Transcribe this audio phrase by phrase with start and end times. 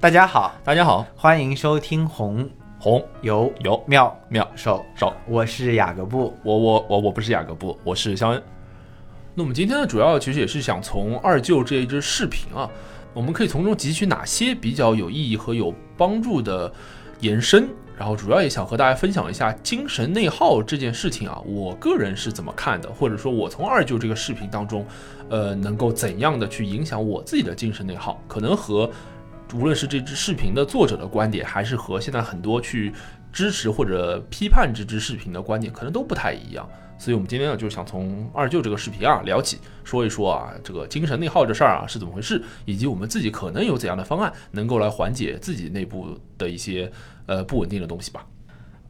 [0.00, 2.48] 大家好，大家好，欢迎收听红。
[2.78, 3.04] 红。
[3.22, 4.16] 油油妙。
[4.28, 4.48] 妙。
[4.54, 4.86] 手。
[4.94, 6.32] 手，我是雅各布。
[6.44, 8.40] 我我我我不是雅各布，我是肖恩。
[9.34, 12.70] 那我们今天呢，主要其实也是想从二舅这一支视频啊，
[13.12, 16.72] 我们可以从中汲取哪些比较有意义和有帮助的
[17.18, 24.86] 延伸，然后主要也想和大家分享一下精神内耗这件事情啊，我个人是怎么看的，或者说我从二舅这个视频当中，
[25.28, 28.88] 呃，能够怎样的去影响我自己的精神内耗，可能和
[29.54, 32.92] 无论是这支视频的作者的观点，还是和现在很多去
[33.32, 36.68] 支持或者批判这支视频的观点，可能都不太一样。
[36.98, 46.90] 所以，我们今天呢，就想从二舅这个视频啊聊起，说一说啊，这个精神内耗这事儿啊是怎么回事，以及我们自己可能有怎样的方案，能够来缓解自己内部的一些
[47.26, 48.26] 呃不稳定的东西吧。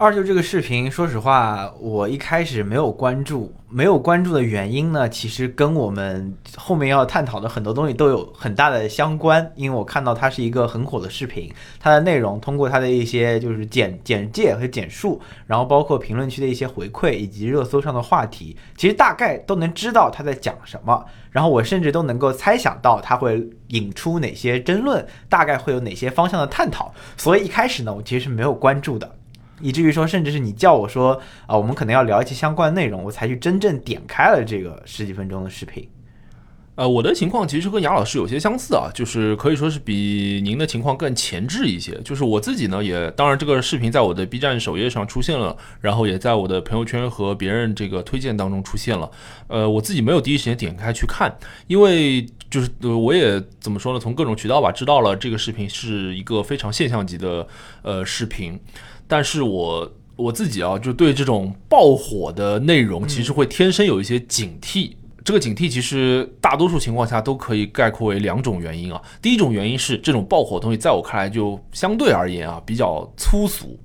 [0.01, 9.51] 二舅这个视频，说实话，我一开始没有关注，没有关注的原因呢，其实跟我们后面要探讨的很多东西都有很大的相关。
[9.57, 21.05] 因为我看到它是一个很火的视频，它的内容通过它的一些就是简简介和简述，然后包括评论区的一些回馈以及热搜上的话题，其实大概都能知道他在讲什么。
[21.33, 26.95] 然后我甚至都能够猜想到他会引出哪些争论，大概会有哪些方向的探讨。
[27.17, 29.18] 所以一开始呢，我其实是没有关注的。
[29.61, 35.89] 以至于说，甚至是你叫我说啊，我们可能要聊一些相关内容，我才去真正点开了这个十几分钟的视频。
[36.79, 42.01] 呃，我的情况其实跟杨老师有些相似啊，就是可以说是比您的情况更前置一些。
[42.05, 49.11] 就是我自己呢，也当然这个视频在我的 B 站首页上出现了，然后也在我的朋友圈和别人这个推荐当中出现了。
[49.49, 57.45] 呃，我自己没有第一时间点开去看，因为就是我也怎么说呢，从各种渠道吧知道了这个视频是一个非常现象级的
[57.83, 58.57] 呃视频。
[59.09, 64.93] 但是我我自己啊，就对这种爆火的内容，其实会天生有一些警惕。
[65.29, 68.99] 这个警惕其实大多数情况下都可以概括为两种原因啊。
[69.21, 73.79] 第一种原因是这种爆火东西，在我看来就相对而言啊比较粗俗。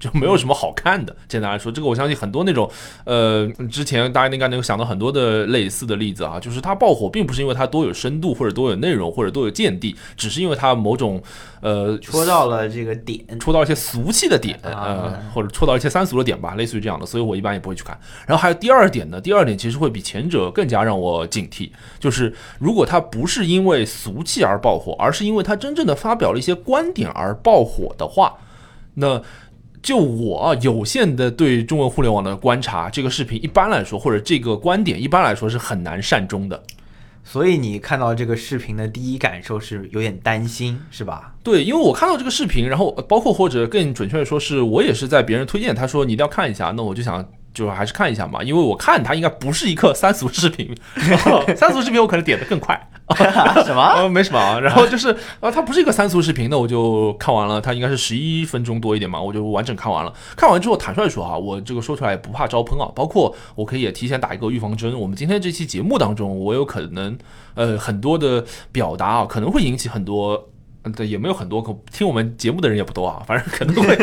[0.00, 1.14] 就没有什么好看的。
[1.28, 2.68] 简单来说，这个我相信很多那种，
[3.04, 11.22] 呃，之前大家应该能够想到很多的类似的例子啊，就是它爆火并不是因为它多有深度或者多有内容或者多有见地，只是因为它某种
[11.60, 17.98] 呃戳到了这个点，戳到一些俗气的点，呃，或者戳到一些三俗的点吧，类似于这样的，所以我一般也不会去看。
[18.26, 28.38] 然后还有第二点呢，第二点其实会比前者更加让我警惕，就是如果它不是因为俗气而爆火，而是因为它真正的发表了一些观点而爆火的话，
[28.94, 29.22] 那。
[29.82, 36.62] 就我有限的对中文互联网的观察，这个视频一般来说，或者这个观点一般来说是很难善终的。
[37.22, 41.34] 所以你看到这个视频的第一感受是有点担心，是吧？
[41.42, 47.26] 对，因为我看到这个视频，然后包括或者更准确的说，是我也是在别人推荐，他说你一定要看一下，那我就想。
[47.52, 50.74] 就还是看一下嘛，因为我看它应该不是一个三俗视频，
[51.56, 52.88] 三俗视频我可能点的更快。
[53.66, 54.06] 什么？
[54.08, 54.60] 没什么啊。
[54.60, 55.08] 然后就是
[55.40, 57.60] 啊，它不是一个三俗视频，那我就看完了。
[57.60, 60.12] 它应该是十一分钟多一点嘛，我就完整看完了。
[60.36, 62.86] 看完之后，坦率说哈，我这个说出来也不怕招喷啊。
[62.94, 67.18] 包括我可以也提前打一个预防针，我们今天这期节目当中，我有可能
[67.54, 70.48] 呃很多的表达啊，可能会引起很多。
[70.82, 73.94] 嗯，对，也没有很多，可听我们节目的人也不多啊，反正可能会，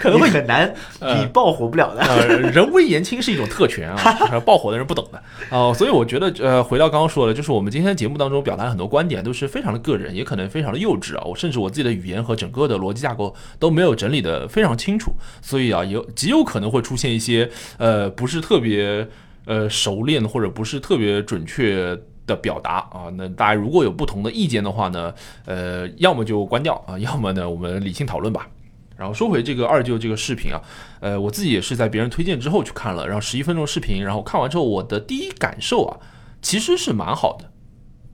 [0.00, 2.00] 可能会很难，你爆火不了的。
[2.02, 11.22] 呃，人微言轻是一种特权啊， 爆火的人不懂的哦，所以我觉得，呃，回到刚刚说的，就是我们今天节目当中表达很多观点都是非常的个人，也可能非常的幼稚啊。
[11.26, 19.06] 我甚至我自己的语言和整个的逻辑架构都没有整理的非常清楚，所以啊，有极有可能会出现一些呃不是特别
[19.44, 21.98] 呃熟练或者不是特别准确。
[22.28, 25.12] 的表达啊，那大家如果有不同的意见的话呢，
[25.46, 28.46] 呃，要么就关掉啊，要么呢我们理性讨论吧。
[28.96, 30.62] 然后说回这个二舅这个视频啊，
[31.00, 35.98] 呃，我自己也是在别人推荐之后去看了，然后十一分钟视频，然后看完之后我的第一感受啊，
[36.40, 37.50] 其实是蛮好的。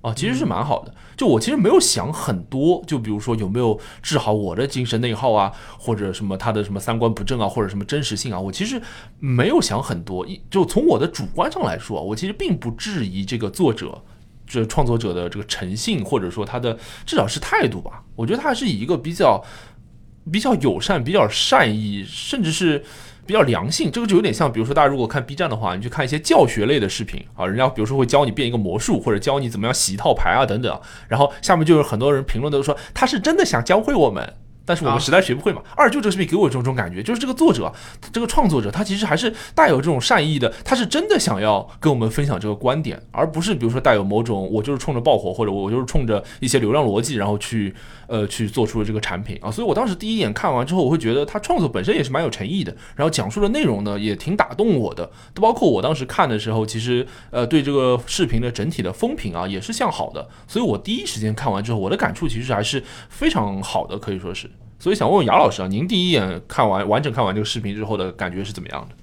[0.01, 0.95] 啊，其实是蛮好的。
[1.17, 8.81] 就我其实没有想很多，就比如说有没有治好我的精神内耗啊，或者什么他的什么三观不正啊，或者什么真实性啊，我其实
[9.19, 10.27] 没有想很多。
[10.27, 14.03] 一就从我的主观上来说，我其实并不质疑这个作者
[14.47, 18.03] 这创作者的这个诚信，或者说他的至少是态度吧。
[18.17, 19.45] 我觉得他还是以一个比较
[20.31, 22.85] 比较友善、比较善意，甚至是。
[23.27, 34.35] 比较良性，这个就有点像，比如说大家如果看 B 站的话，你去看一些教学类的视频啊，人家比如说会教你变一个魔术，或者教你怎么样洗一套牌啊等等，然后下面就有很多人评论都说他是真的想教会我们，
[34.65, 35.63] 但是我们啊实在学不会嘛。
[35.77, 37.73] 二舅这个视频给我这种感觉，就是这个作者，
[38.13, 47.75] 这个创作者，他其实还是带有这种善意的，他是真的想要跟我们分享这个观点，而不是比如说带有某种我就是冲着爆火，或者我就是冲着一些流量逻辑，然后去
[48.07, 49.51] 呃去做出了这个产品啊。
[49.51, 64.51] 所以我当时第一眼看完之后，我会觉得他创作本身也是蛮有诚意的，然后讲述的内容呢也挺打动我的，包括我当时看的时候，其实呃对这个视频的整体的风评啊也是向好的，所以我第一时间看完之后，我的感触其实还是非常好的，可以说是。
[64.79, 68.95] 所以想问问雅老师啊，您第一眼看完完整看完这个视频之后的感觉是怎么样的？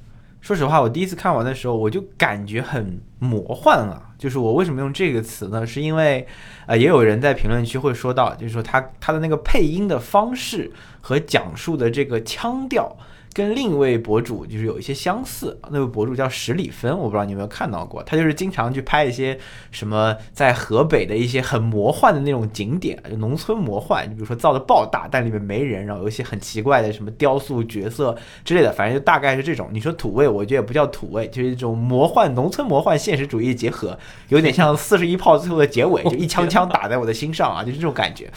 [0.41, 4.09] 说实话，我第一次看完的时候，我就感觉很魔幻了。
[4.17, 5.65] 就是我为什么用这个词呢？
[5.65, 6.25] 是因为，
[6.65, 12.97] 呃，也有人在评论区会说到，就是说他他的那个配音的方式和讲述的这个腔调，
[13.33, 15.57] 跟另一位博主就是有一些相似。
[15.69, 19.37] 那位博主叫十里芬，我不知道你有没有看到过，他就是经常去拍一些
[19.71, 29.69] 什么在河北的一些很魔幻的那种景点，就农村魔幻，你比如说造的爆大，但里面没人，然后有一些很奇怪的什么雕塑角色之类的，反正就大概是这种。
[29.71, 38.29] 你说土味，我觉得也不叫土味，就是一种魔幻农村魔幻现实主义结合，有点像四十一炮最后的结尾，就一枪枪打在我的心上啊，就是这种感觉。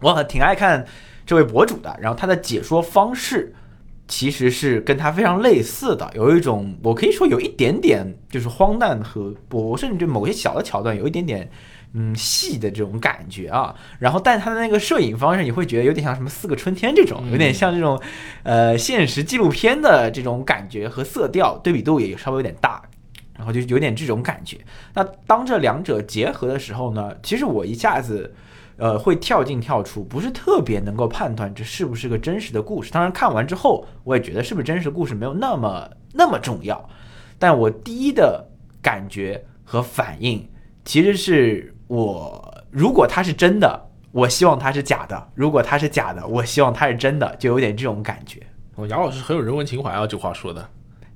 [0.00, 0.84] 我很挺爱看
[1.26, 3.54] 这位博主的，然后他的解说方式
[4.06, 11.50] 其实是跟它非常类似的，有一种我可以说有一点点就是荒诞和我甚至某些小的桥段有一点点
[11.94, 13.74] 嗯戏的这种感觉啊。
[13.98, 18.00] 然后，但它的那个摄影方式，你会觉得有点像什么《四个春天》这种，有点像这种
[18.42, 22.82] 呃现实纪录片的这种感觉和色调对比度也稍微有点大。
[23.36, 24.56] 然后就有点这种感觉。
[24.94, 28.32] 那当这两者结合的时候呢，其实我一下子，
[28.76, 32.90] 呃，会跳进跳出，不是特别能够判断这是不是个真实的故事。
[32.90, 36.88] 当然看完之后，我也觉得是不是真实故事没有那么那么重要。
[37.38, 38.44] 但我第一的
[38.82, 40.48] 感觉和反应，
[40.84, 48.40] 其实是我如果它是真的，我希望它是假的；如果它是假的，我希望它是真的，就有点这种感觉。
[48.76, 50.68] 哦，杨老师很有人文情怀啊，这话说的。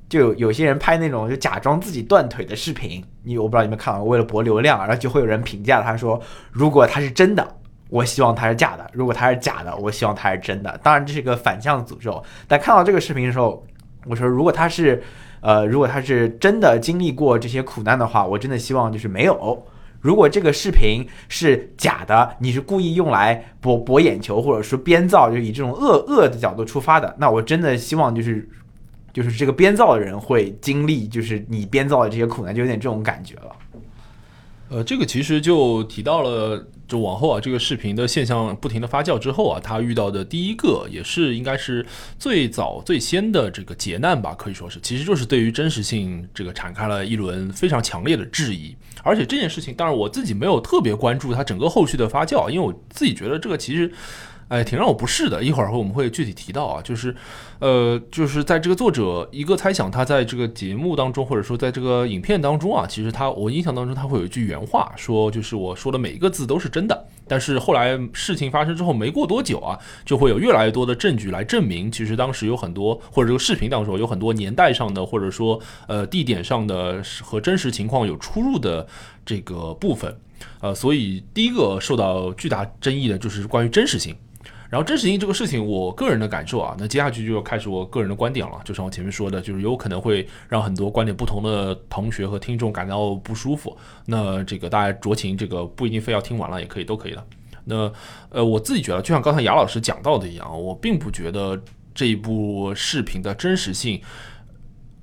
[0.09, 6.19] 就有有些人拍那种就假装自己断腿的视频，你我不知道你们看到，为了博流量，然后就会有人评价他说，
[6.51, 7.47] 如果他是真的，
[7.91, 10.81] 我希望他是假的；如果他是假的，我希望他是真的。
[10.83, 12.23] 当然这是一个反向诅咒。
[12.47, 13.63] 但看到这个视频的时候，
[14.07, 15.03] 我说如果他是，
[15.41, 19.63] 呃，如果他是真的经历过这些苦难的话，我真的希望就是没有。
[20.01, 28.49] 如果这个视频是假的，你是故意用来博博眼球，或者说编造，就以这种恶恶的角度出发的，那我真的希望就是。
[29.19, 33.57] 就是这个编造的人会经历，就是你编造的这些苦难，就有点这种感觉了。
[34.69, 41.85] 呃，这个其实就提到了，就往后啊，这个视频的现象不停的发酵之后啊，他遇到的第一个，也是应该是
[42.17, 48.77] 最早最先的这个劫难吧，可以说是，其实就是对于真实性这个展开了一轮非常强烈的质疑。
[49.03, 53.91] 而且这件事情，当然我自己没有特别关注它整个后续的发酵，因为我自己觉得这个其实。
[54.49, 55.43] 哎，挺让我不适的。
[55.43, 57.15] 一会儿我们会具体提到啊，就是，
[57.59, 67.07] 呃，就是在这个作者一个猜想，他在这个节目当中，或者说在这个影片当中啊，其实他我印象当中他会有一句原话，说就是我说的每一个字都是真的。
[67.31, 78.87] 但是后来事情发生之后，没过多久啊，就会有越来越多的证据来证明，其实当时有很多或者这个视频当中有很多年代上的，或者说呃地点上的和真实情况有出入的
[79.27, 80.19] 这个部分。
[80.61, 84.17] 呃，所以第一个受到巨大争议的就是关于真实性。
[84.71, 88.61] 然后真实性这个事情，我个人的感受啊，那接下去就要开始我个人的观点了。
[88.65, 93.75] 就像我前面说的，就是有可能会让很多观点不同的同学和听众感到不舒服。
[94.05, 97.27] 那这个大家酌情，这个不一定非要听完了，也可以都可以的。
[97.65, 97.91] 那
[98.29, 101.59] 呃，我自己觉得，就像刚才雅老师讲到的一样，我并不觉得
[101.95, 103.99] 这一部视频的真实性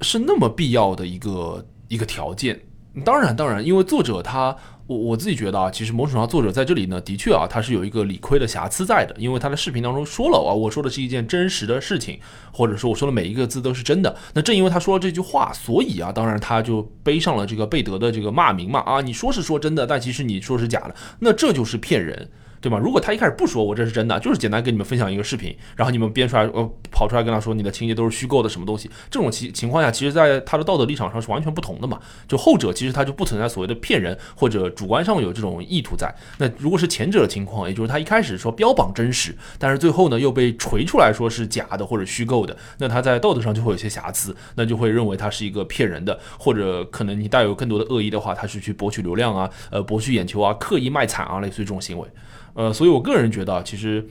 [0.01, 2.59] 是那么必要的一个一个条件。
[3.03, 4.55] 当然，当然，因为作者他。
[4.87, 12.19] 我我自己觉得啊，其实某种程度上，作者在这里呢，的确啊，他是有一个理亏的瑕疵在的，因为他的视频当中说了啊，我说的是一件真实的事情，
[12.51, 14.15] 或者说我说的每一个字都是真的。
[14.33, 22.29] 那正因为他说了这句话，所以啊，当然他就背上了这个贝德的这个骂名嘛啊，你说是说真的，但其实你说是假的，那这就是骗人。
[22.61, 22.77] 对吧？
[22.77, 28.89] 如果他一开始不说我这是真的，就是简单跟你们分享一个视频，然后你们编出来，呃，跑出来跟他说你的情节都是虚构的，什么东西？
[29.09, 31.99] 这种情情况下，其实在他的道德立场上是完全不同的嘛。
[32.27, 36.13] 就后者其实他就不存在所谓的骗人或者主观上有这种意图在。
[36.37, 52.07] 那如果是前者的情况，也就是他一开始说标榜真实，但是最后呢又被锤出来说是假的或者虚构的，那他在道德上就会有些瑕疵，那就会认为他是一个骗人的，或者可能你带有更多的恶意的话，他是去博取流量啊，呃，博取眼球啊，刻意卖惨啊，类似于这种行为。
[52.55, 54.03] 呃，所以我个人觉得，其实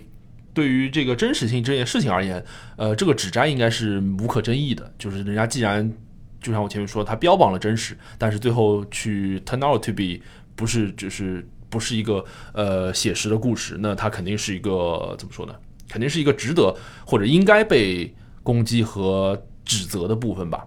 [0.53, 2.45] 对于这个真实性这件事情而言，
[2.77, 4.95] 呃，这个指摘应该是无可争议的。
[4.97, 5.93] 就是人家既然
[6.41, 10.21] 就像我前面说，他标榜了真实，但是最后去 turn out to be
[10.55, 15.55] 不是，就是不是一个呃写实的故事，那他肯定是一个怎么说呢？
[15.89, 20.67] 肯定是一个值得或者应该被攻击和指责的部分吧。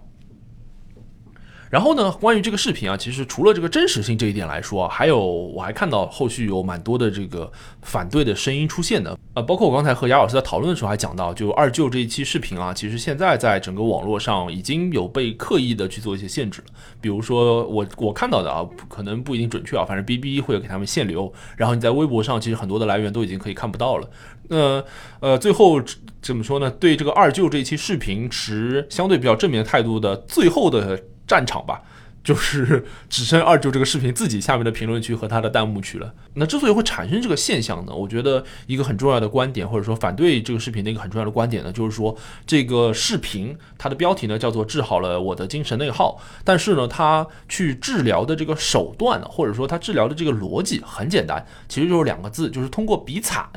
[1.69, 16.67] 然后呢，关于这个视频啊，其实除了这个真实性这一点来说，还有我还看到后续有蛮多的这个反对的声音出现的，呃，包括我刚才和雅老师在讨论的时候还讲到，就二舅这一期视频啊，其实现在在整个网络上已经有被刻意的去做一些限制了，
[17.01, 24.09] 比如说我我看到的啊，可能不一定准确啊，反正 B B 会有给他们限流，然后你在微博上其实很多的来源都已经可以看不到了。
[24.47, 24.81] 那
[25.19, 25.81] 呃，最后
[26.21, 26.71] 怎么说呢？
[26.71, 31.03] 对这个二舅这一期视频持相对比较正面态度的最后的。
[31.27, 31.81] 战场吧，
[32.23, 36.13] 就是 只剩二舅这个视频自己下面的评论区和他的弹幕区了。
[36.35, 42.15] 那之所以会产生这个现象呢，我觉得一个很重要的观点，或者说反对这个视频的一个很重要的观点呢，就是说
[42.45, 53.49] 这个视频它的标题呢叫做“治好了我的精神内耗”，但是呢，它去治疗的这个手段呢，或者说它治疗的这个逻辑很简单，其实就是两个字，就是通过比惨，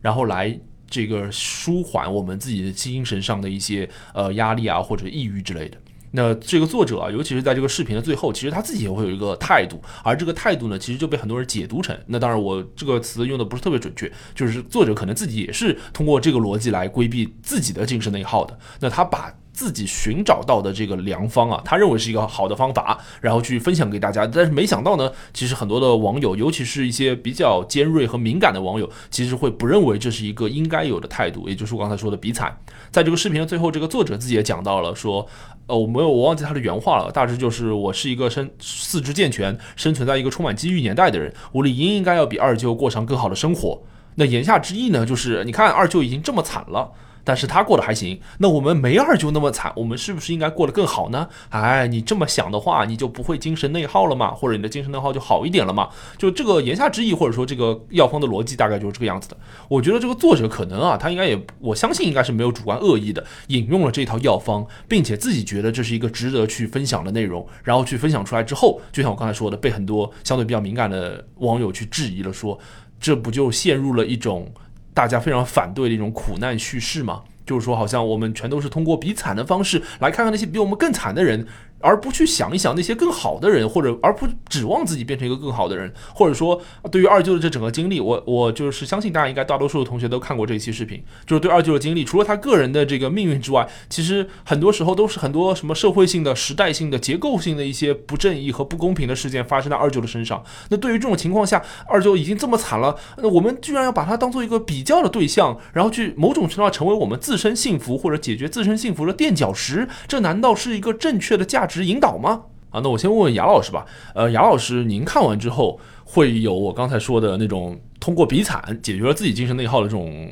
[0.00, 5.76] 然后来这个舒缓我们自己的精神上的一些呃压力啊或者抑郁之类的。
[6.12, 18.58] 那这个作者啊，尤其是在这个视频的最后，其实他自己也会有一个态度，而这个态度呢，其实就被很多人解读成，那当然我这个词用的不是特别准确，就是作者可能自己也是通过这个逻辑来规避自己的精神内耗的。
[18.80, 24.26] 那他把自己寻找到的这个良方啊，他认为是一个好的方法，然后去分享给大家。
[24.26, 32.56] 但是没想到呢，其实很多的网友，尤其是一些比较尖锐和敏感的网友，其实会不认为这是一个应该有的态度，也就是我刚才说的比惨。
[32.90, 35.28] 在这个视频的最后，这个作者自己也讲到了说。
[35.66, 37.12] 呃，我没有，我忘记他的原话了。
[37.12, 43.80] 大致就是我是一个生四肢健全、生存在一个充满机遇年代的人，我理应应该要比二舅过上更好的生活。
[44.16, 46.90] 那言下之意呢，就是你看二舅已经这么惨了。
[47.24, 51.28] 但是他过得还行，那我们没二就那么惨，我们是不是应该过得更好呢？
[51.50, 55.88] 哎，你这么想的话，你就不会精神内耗了嘛，或者你的精神内耗就好一点了嘛？
[56.16, 59.36] 就这个言下之意，或者说这个药方的逻辑大概就是这个样子的。
[59.68, 72.58] 我觉得这个作者可能啊，他应该也，我相信应该是没有主观恶意的，引用了这套药方，并且自己觉得这是一个值得去分享的内容，然后去分享出来之后，就像我刚才说的，被很多相对比较敏感的网友去质疑了，说
[72.98, 74.52] 这不就陷入了一种。
[75.00, 81.46] 大家非常反对的一种苦难叙事嘛，就是说，好像我们全都是通过比惨的方式来看看那些比我们更惨的人。
[81.80, 86.60] 而不去想一想那些更好的人，或者而不指望自己变成一个更好的人，或者说
[86.90, 100.44] 对于二舅的这整个经历，我我就是相信大家应该大多数的同学都看过这一期视频，就是对二舅的经历，除了他个人的这个命运之外，其实很多时候都是很多什么社会性的、时代性的、结构性的一些不正义和不公平的事件发生在二舅的身上。
[100.68, 111.69] 那对于这种情况下，二舅已经这么惨了，那我们居然要把他当做一个比较的对象，然后去某种程度上成为我们自身幸福或者解决自身幸福的垫脚石，这难道是一个正确的价值？
[111.70, 112.42] 值引导吗？
[112.70, 113.86] 啊，那我先问问雅老师吧。
[114.14, 120.28] 呃，雅老师，您看完之后会有我刚才说的那种通过比惨解决了自己精神内耗的这种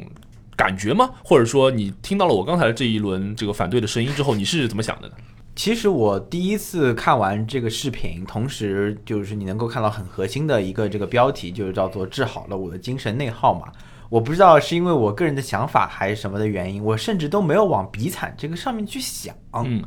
[0.56, 1.10] 感觉吗？
[1.24, 5.14] 或者说，你听到了我刚才的这一轮这个反对的声音之后，你是怎么想的呢？
[5.56, 13.66] 其实我第一次看完这个视频，同时就是你能够看到很核心的一个这个标题，就是叫做“治好了我的精神内耗”嘛。
[14.08, 19.34] 我不知道是因为我个人的想法还是什么的原因，我甚至都没有往比惨这个上面去想。
[19.64, 19.82] 嗯。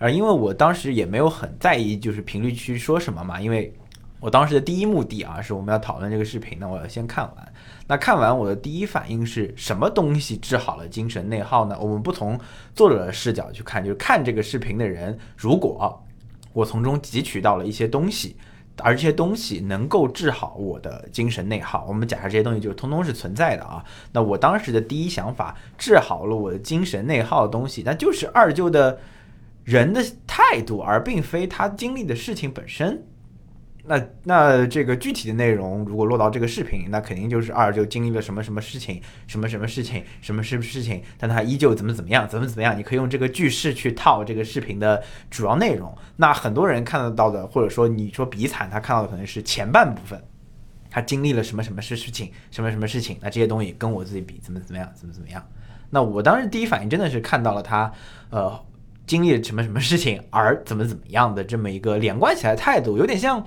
[0.00, 3.70] 而因为我当时也没有很在意，就是评论区说什么嘛，因为
[4.18, 7.52] 我当时的第一目的啊，是我们要讨论这个视频，那我要先看完。
[7.86, 11.76] 那看完我的第一反应是什么东西治好了精神内耗呢？
[11.78, 12.40] 我们不从
[12.74, 16.02] 作者的视角去看，就是看这个视频的人，如果
[16.54, 18.36] 我从中汲取到了一些东西，
[18.78, 23.84] 而这些东西能够治好我的精神内耗，我们假设这些东西就通通是存在的啊。
[24.12, 28.98] 那我当时的第一想法，治好了我的精神内耗的东西，那就是二舅的。
[29.64, 33.04] 人的态度，而并非他经历的事情本身。
[33.82, 42.78] 那那这个具体的内容，如果落到这个视频，那肯定就是二就经历了什么什么事情，什么什么事情，什么什么事情，但他依旧怎么怎么样，怎么怎么样。
[42.78, 45.96] 你可以用这个句式去套这个视频的主要内容。
[46.16, 50.22] 那很多人看得到的，或者说你说比惨，他看到的可能是前半部分，
[50.90, 53.16] 他经历了什么什么事事情，什么什么事情。
[53.22, 55.44] 那这些东西跟我自己比，怎么怎么样，怎么怎么样。
[55.88, 57.90] 那我当时第一反应真的是看到了他，
[58.28, 58.60] 呃。
[59.10, 63.44] 经历了什么什么事情而怎么怎么样的这么一个连贯起来态度，有点像，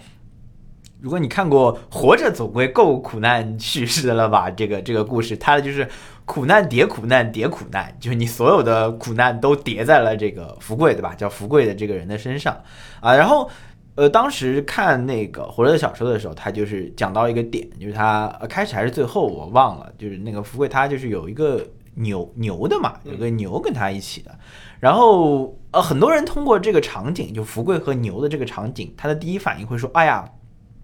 [1.00, 4.52] 如果你看过《活着》，总归够苦难叙事的了吧？
[4.52, 5.88] 这个这个故事，它的就是
[6.26, 11.16] 苦难叠苦难叠苦难，就是你所有的苦难都叠在了这个福贵，对吧？
[11.16, 12.62] 叫福贵的这个人的身上
[13.00, 13.16] 啊。
[13.16, 13.50] 然后，
[13.96, 21.66] 呃，当时看那个《活着》的小说的时候，他就是讲到一个点，就是他开始还是最后我忘了，就是那个福贵他就是有一个
[21.96, 24.38] 牛牛的嘛，有个牛跟他一起的。
[24.84, 30.30] 然后，呃，很多人通过这个场景，就福贵和牛的这个场景，他的第一反应会说：“哎呀，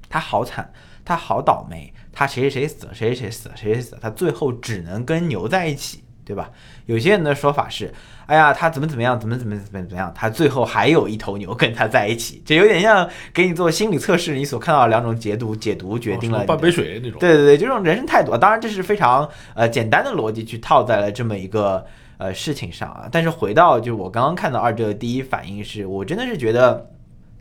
[0.09, 0.71] 他好惨，
[1.03, 6.49] 他好倒霉，他谁谁谁死了，谁谁谁死了，谁谁死了，他最后只能跟牛在一起，对吧？
[6.85, 7.93] 有些人的说法是，
[8.25, 17.19] 哎呀，他怎么怎么样，怎么怎么怎么怎么样，他最后还有一头牛跟他在一起，这有点像给你做心理测试，你所看到的两种解读，解读决定了半杯水那种。
[17.19, 21.85] 对对对，就这种人生态度啊，当然这是非常呃简单的逻辑去套在了这么一个
[22.19, 23.09] 呃事情上啊。
[23.11, 26.91] 但是回到就我刚刚看到二舅的第一反应是，我真的是觉得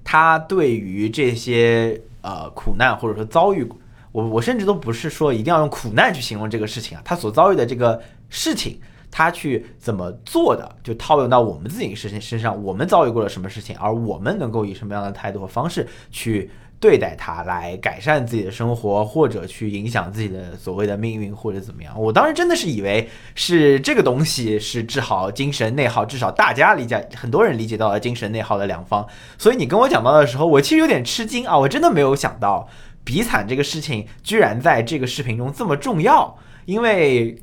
[0.03, 3.71] 他对于这些呃苦难或者说遭遇，
[4.13, 8.81] 我我甚至都不是说一定要用苦难去形容这个事情啊，他所遭遇的这个事情。
[9.11, 21.93] 他去怎么做的，就套用到我们自己身身上，我们遭遇过了什么事情，而我们能够以什么样的态度和方式去对待它，来改善自己的生活，或者去影响自己的所谓的命运，或者怎么样。
[22.01, 29.07] 我当时真的是以为是这个东西是治好精神内耗，至少大家理解，很多人理解到了精神内耗的良方。
[29.37, 32.69] 所以你跟我讲到的时候，我其实有点吃惊啊，我真的没有想到
[33.05, 37.37] 比惨这个事情居然在这个视频中这么重要，因为。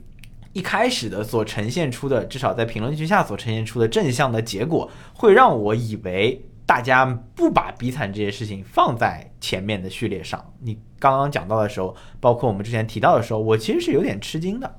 [0.54, 7.06] 一开始的所呈现出的，至少在评论区下所呈现出的正向的结果，会让我以为大家
[7.36, 10.54] 不把比惨这些事情放在前面的序列上。
[10.62, 14.76] 你刚刚讲到的时候，包括我们之前提到的时候，我其实是有点吃惊的。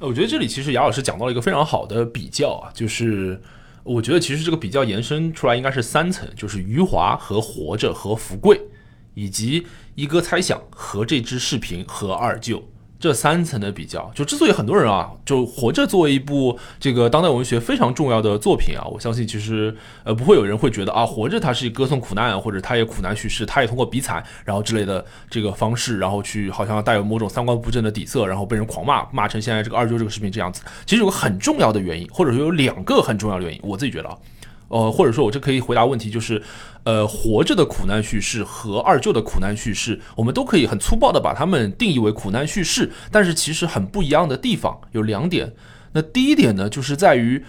[0.00, 3.40] 我觉得这里其实雅老师讲到了一个非常好的比较啊，就是
[3.82, 8.60] 我觉得其实这个比较延伸出来应该是三层，就是余华和活着和福贵，
[9.14, 12.62] 以及一哥猜想和这支视频和二舅。
[12.98, 19.74] 这三层的比较，就之所以很多人啊，就活着作为一部这个当代文学非常重要的作品啊，我相信其实
[20.04, 30.62] 呃不会有人会觉得啊，活着它是歌颂苦难，或者它也苦难叙事，它也通过比惨然后之类的这个方式，然后去好像带有某种三观不正的底色，然后被人狂骂骂成现在这个二舅这个视频这样子。
[30.86, 34.16] 其实有个很重要的原因，或者说有两个很重要的原因，我自己觉得啊。
[34.68, 36.42] 呃，或者说，我这可以回答问题，就是，
[36.82, 45.52] 呃，活着的苦难叙事和二舅的苦难叙事，我们都可以很粗暴的把它们定义为苦难叙事，但是其实很不一样的地方有两点。
[45.92, 47.44] 那第一点呢，就是在于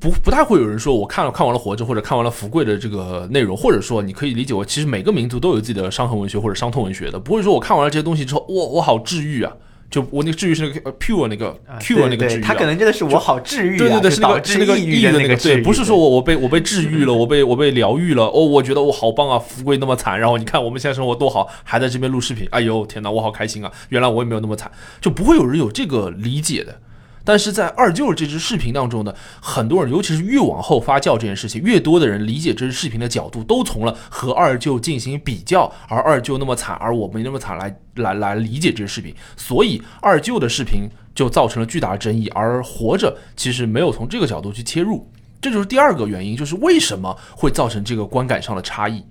[0.00, 9.52] 不不太会有人说我看了看完了活着或者看完了福贵的这个内容，或者说你可以理解为，其实每个民族都有自己的伤痕文学或者伤痛文学的，不会说我看完了这些东西之后，我我好治愈啊。
[9.90, 26.80] 就我那个治愈是那个 pure 那个 pure 那个治愈，他可能真的是我好治愈啊，对对对，是那个是那个抑郁的那个，对，不是说我我被我被治愈了，我被我被疗愈了，哦，我觉得我好棒啊，富贵那么惨，然后你看我们现在生活多好，还在这边录视频，哎呦天哪，我好开心啊，原来我也没有那么惨，就不会有人有这个理解的。
[27.28, 45.06] 但是在二舅这支视频当中呢，很多人，尤其是越往后发酵这件事情，越多的人理解这支视频的角度，都从了和二舅进行比较，而二舅那么惨，而我没那么惨来来来理解这支视频，所以二舅的视频就造成了巨大的争议，而活着其实没有从这个角度去切入，
[45.38, 49.04] 这就是第二个原因，就是为什么会造成这个观感上的差异，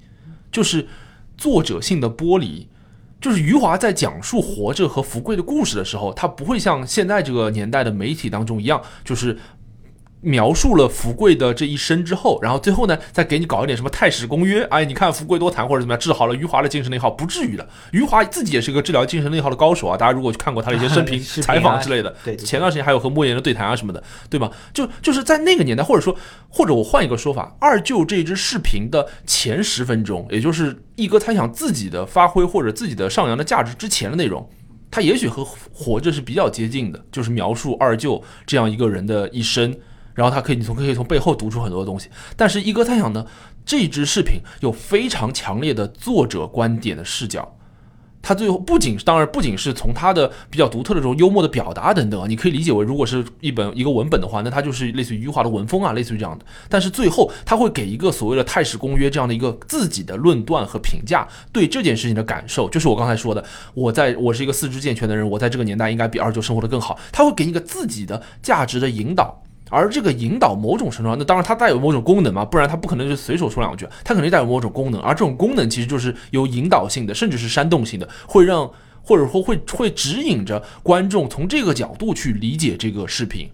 [0.52, 0.88] 就是
[1.38, 2.68] 作者性的剥离。
[3.20, 9.38] 就是余华在讲述活着和福贵的故事的时候，他不会像现在这个年代的媒体当中一样，就是
[10.22, 17.68] 描述了福贵的这一生之后，然后最后呢，再给你搞一点什么太史公约，哎，你看福贵多惨或者怎么样，治好了余华的精神内耗，不至于的。
[17.92, 24.52] 余华自己也是个治疗精神内耗的高手啊，大家如果去看过他的一些生 平采访之类的，对，前段时间还有和莫言的对谈啊什么的，对吧？
[24.74, 26.16] 就就是在那个年代，或者说，
[26.50, 30.84] 或者我换一个说法，二舅这支视频的前十分钟，也就是。
[30.98, 34.50] 一哥他想自己的发挥或者自己的上扬的价值之前的内容，
[34.90, 39.72] 他也许和活着是比较接近的，就是描述二舅这样一个人的一生，
[40.18, 42.10] 然后他可以你从可以从背后读出很多东西。
[42.36, 43.24] 但是一哥猜想呢，
[43.64, 47.54] 这支视频有非常强烈的作者观点的视角。
[48.20, 56.44] 他最后不仅当然不仅是从他的比较独特的这种幽默的表达等等，你可以理解为，如果是一本一个文本的话，那它就是类似于余华的文风啊，类似于这样的。
[56.68, 63.42] 但是最后他会给一个所谓的《太史公约》这样的一个自己的论断和评价，对这件事情的感受，就是我刚才说的，
[63.74, 67.00] 我在我是一个四肢健全的人，我在这个年代应该比二舅生活的更好。
[67.14, 69.44] 他会给你一个自己的价值的引导。
[69.70, 75.02] 而这个引导某种程度，那当然它带有某种功能嘛，不然它不可能就随手说两句，它肯定带有某种功能。
[75.02, 83.50] 而这种功能其实就是有引导性的，甚至是煽动性的，会让或者说会会指引着观众从这个角度去理解这个视频，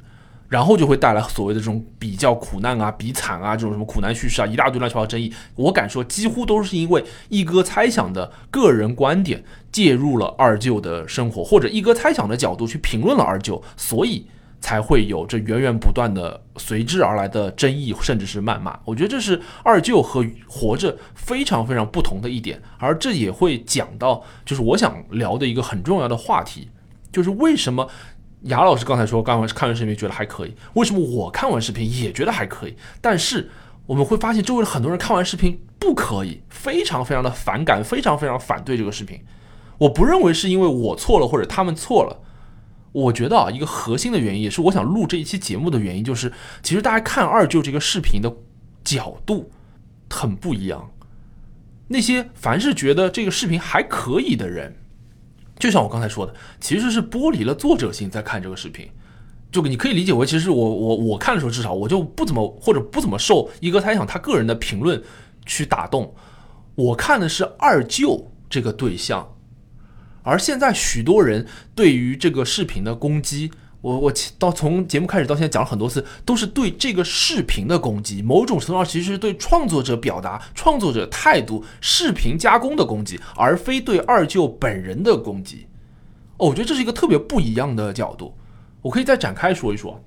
[0.49, 5.33] 然后就会带来所谓的这种比较苦难啊、比惨啊这种什么苦难叙事啊，一大堆乱七八糟争议。
[5.55, 14.27] 我敢说，几乎都是因为一哥猜想的个人观点介入了二舅的生活，或者一哥猜想的角度去评论了二舅，所以。
[14.63, 18.79] 才会有这源源不断的随之而来的争议，甚至是谩骂。
[18.85, 26.69] 我觉得这是二舅和活着非常非常不同的一点，而这也会讲到，就是我想聊的一个很重要的话题，
[27.11, 27.89] 就是为什么
[28.43, 33.51] 雅老师刚才说，刚完看完视频觉得还可以，为什么我看完视频也觉得还可以，但是
[33.85, 39.19] 我们会发现周围的很多人看完视频不可以，非常非常的反感，非常非常反对这个视频。
[39.77, 42.21] 我不认为是因为我错了或者他们错了，
[42.93, 48.33] 我觉得啊，一个核心的原因也是我想录这一期节目的原因，就是其实大家看二舅这个视频的
[48.83, 49.51] 角度
[50.09, 50.89] 很不一样。
[51.89, 54.73] 那些凡是觉得这个视频还可以的人，
[55.59, 58.87] 就像我刚才说的，其实是剥离了作者性在看这个视频。
[59.51, 64.99] 就你可以理解为，其实我我我看的时候，至少我就不怎么或者不怎么受一哥猜想他个人的评论
[65.45, 66.11] 去打动。
[66.73, 69.27] 我看的是二舅这个对象，
[70.23, 73.51] 而现在许多人对于这个视频的攻击。
[73.81, 85.67] 我我到从节目开始到现在讲了很多次，都是对这个视频的攻击，某种程度上其实是对创作者表达、创作者态度、视频加工的攻击，而非对二舅本人的攻击。
[86.37, 88.33] 哦，我觉得这是一个特别不一样的角度。
[88.81, 90.01] 我可以再展开说一说。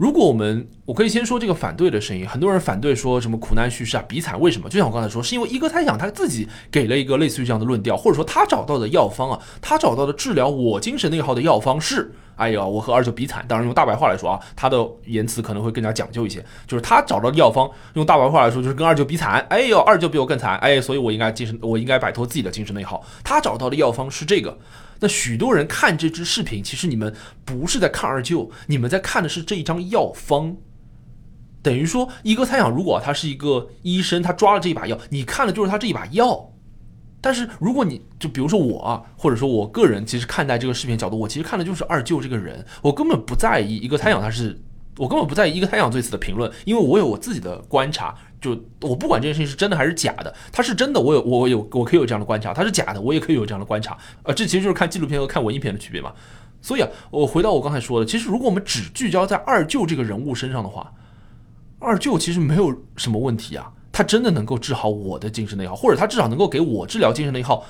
[0.00, 2.26] 如果我们，我可以先说这个反对的声音。
[2.26, 4.66] 很多人反对说什么苦难叙事啊、比惨，为什么？
[4.66, 13.44] 就像我刚才说，是因为一哥猜想他自己给了一个类似于这样的论调，或者说他找到的药方啊，他找到的治疗我精神内耗的药方是，哎呀，我和二舅比惨。
[13.46, 19.44] 当然用大白话来说啊，他的言辞可能会更加讲究一些，就是他找到的药方，用大白话来说就是跟二舅比惨。
[19.50, 23.04] 哎呦，二舅比我更惨，哎，所以我应该精神，我应该摆脱自己的精神内耗。
[23.22, 24.56] 他找到的药方是这个。
[25.00, 30.56] 那许多人看这支视频，其实你们不是在看二舅，你们在看的是这一张药方。
[31.62, 36.52] 等于说，一哥猜想，如果他是一个医生，他抓了这一把药，你看的就是他这一把药。
[37.22, 44.58] 但是如果你就比如说我啊，或者说我个人，其实看待这个视频角度，我其实看的就是二舅这个人，我根本不在意一个猜想他是，
[44.96, 48.16] 我根本不在意一个猜想对此的评论，因为我有我自己的观察。
[48.40, 53.96] 就我不管这件事情是真的还是假的，它是真的，我有我有我可以有这样的观察；它是假的，我也可以有这样的观察。
[54.22, 56.12] 呃，这其实就是看纪录片和看文艺片的区别嘛。
[56.62, 60.92] 所以啊，我回到我刚才说的，其实如果我们只聚焦在二舅这个人物身上的话，
[61.78, 67.64] 二舅其实没有什么问题啊，他真的能够治好我的精神内耗，或者他至少能够给我治疗精神内耗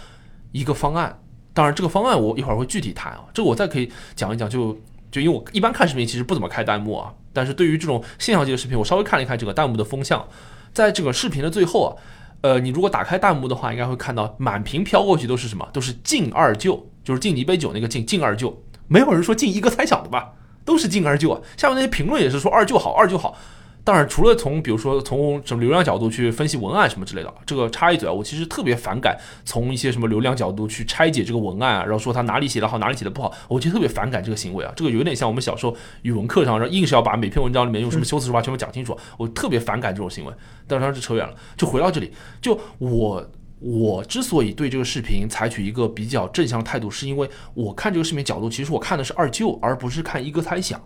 [0.52, 1.20] 一个方案。
[1.52, 4.48] 当然，这个方案我一会儿会具体谈啊，这个我再可以讲一讲。
[4.48, 4.76] 就
[5.10, 10.24] 就因为我一般看视频其实不怎么开弹幕啊，但是对于这种现象级的视频，我稍微看了一看这个弹幕的风向。
[10.72, 11.96] 在这个视频的最后啊，
[12.42, 15.68] 呃，你如果打开弹幕的话，应该会看到满屏飘过去都是什么？
[15.72, 20.32] 都是敬二舅，就是敬你一杯酒那个敬敬二舅，没有人说敬一哥猜想的吧？
[20.64, 21.40] 都是敬二舅啊。
[21.56, 23.36] 下面那些评论也是说二舅好，二舅好。
[23.82, 34.72] 当然，除了从比如说从什么流量角度去分析文案什么之类的，这个插一嘴啊，我其实特别反感从一些什么流量角度去拆解这个文案啊，然后说他哪里写的好，哪里写的不好，我其实特别反感这个行为啊。
[34.76, 40.32] 这个有点像我们小时候语文课上，然后硬是要把每篇文章里面用什么修辞手法全部讲清楚，我特别反感这种行为。
[40.66, 50.80] 但是当时扯远了，就回到这里，就我我之所以对这个视频采取一个比较正向的态度，是因为我看这个视频角度，其实我看的是二舅，而不是看一哥猜想。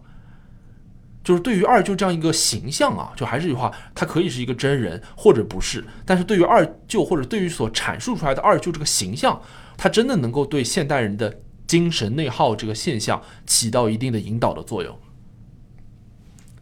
[1.25, 9.41] 就是对于二舅这样一个形象啊，就还是一句话，他可以是一个真人或者不是，但是对于二舅或者对于所阐述出来的二舅这个形象，
[9.79, 14.95] 他真的能够对现代人的精神内耗这个现象起到一定的引导的作用。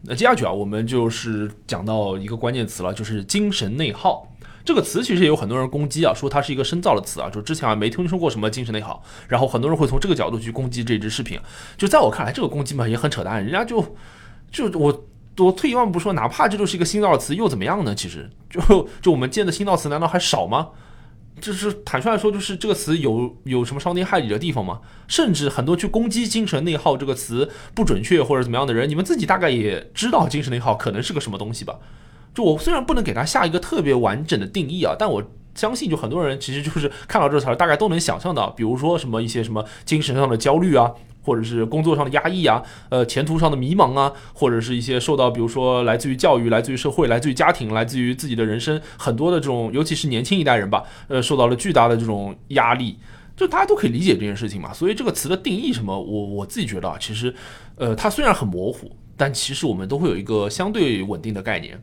[0.03, 11.37] 那接下去啊，我们就是讲到一个关键词了，就是精神内耗这个词，其实也有很多人攻击啊，说它是一个深造的词啊，就之前啊没听说过什么精神内耗，然后很多人会从这个角度去攻击这支视频，
[11.75, 13.95] 就在我看来，这个攻击嘛也很扯淡，人家就。
[14.53, 15.05] 就我
[15.39, 17.93] 我退一万步说，哪怕这就是一个新造词，又怎么样呢？
[17.93, 20.69] 其实就就我们见的新造词难道还少吗？
[21.41, 24.81] 就是坦率来说，就是这个词有有什么伤天害理的地方吗？
[25.07, 31.79] 甚至很多去攻击“精神内耗”这个词不准确或者怎么样的人，你们自己大概也知道“精神内耗”可能是个什么东西吧？
[32.35, 35.23] 就我虽然不能给它下一个特别完整的定义啊，但我
[35.55, 40.91] 相信就很多人其实就是看到这词儿，大概都能想象到，比如说什么一些什么精神上的焦虑啊。
[41.23, 52.97] 或者是工作上的压抑啊，呃，前途上的迷茫啊，或者是一些受到，比如说来自于教育、来自于社会、来自于家庭、来自于自己的人生很多的这种，尤其是年轻一代人吧，呃，受到了巨大的这种压力，
[53.35, 54.73] 就大家都可以理解这件事情嘛。
[54.73, 57.33] 所以这个词的定义什么，我我自己觉得啊，其实，
[57.77, 61.81] 呃，它虽然很模糊，但其实我们都会有一个相对稳定的概念。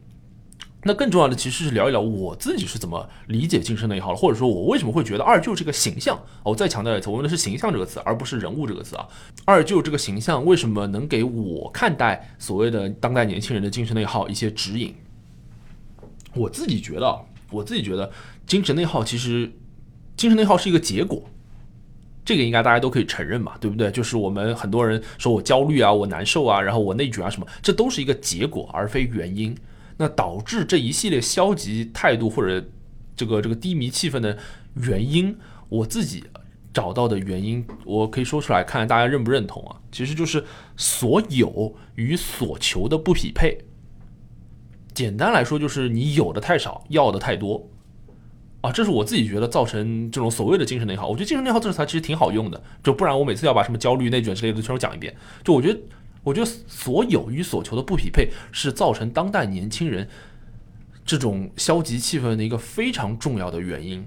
[0.82, 9.06] 那更重要的其实是聊一聊我自己是怎么理解精神内耗的，或者说我为什么会觉得二舅这个形象，我再强调一次，我用的是形象这个词，而不是人物这个词啊。
[9.44, 14.94] 二舅这个形象为什么能给我看待所谓的当代年轻人的精神内耗一些指引？
[16.34, 18.10] 我自己觉得，我自己觉得
[18.46, 19.52] 精神内耗其实
[20.16, 21.22] 精神内耗是一个结果，
[22.24, 23.90] 这个应该大家都可以承认嘛，对不对？
[23.90, 29.54] 就是我们很多人说我焦虑啊，我难受啊，然后我内卷啊什么，这都是一个结果，而非原因。
[30.00, 32.66] 那导致这一系列消极态度或者
[33.14, 34.38] 这个这个低迷气氛的
[34.76, 35.36] 原因，
[35.68, 36.24] 我自己
[36.72, 39.76] 找到的原因，我可以说出来，看看大家认不认同啊？
[39.92, 40.42] 其实就是
[40.74, 43.58] 所有与所求的不匹配。
[44.94, 47.68] 简单来说就是你有的太少，要的太多。
[48.62, 51.08] 啊，这是我自己觉得造成这种所谓的精神内耗。
[51.08, 55.14] 我觉得精神内耗这个词其实挺好用的，就不然我每次要把什么焦虑、内卷之类的全都讲一遍。
[55.44, 55.78] 就我觉得，
[56.22, 60.09] 我觉得所有与所求的不匹配，是造成当代年轻人
[61.04, 64.06] 这种消极气氛的一个非常重要的原因。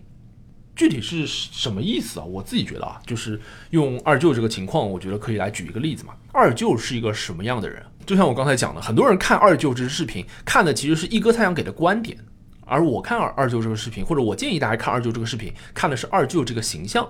[0.75, 2.25] 具体是什么意思啊？
[2.25, 6.13] 我自己觉得啊，就是用二舅这个情况，我觉得可以来举一个例子嘛。
[6.31, 7.83] 二舅是一个什么样的人？
[8.05, 12.17] 就像我刚才讲的，很多人看二舅这支视频，看的其实是一哥太阳给的观点。
[12.65, 17.07] 而我看二二舅这个视频，或者我建议大家看二舅这个视频，看的是二舅这个形象。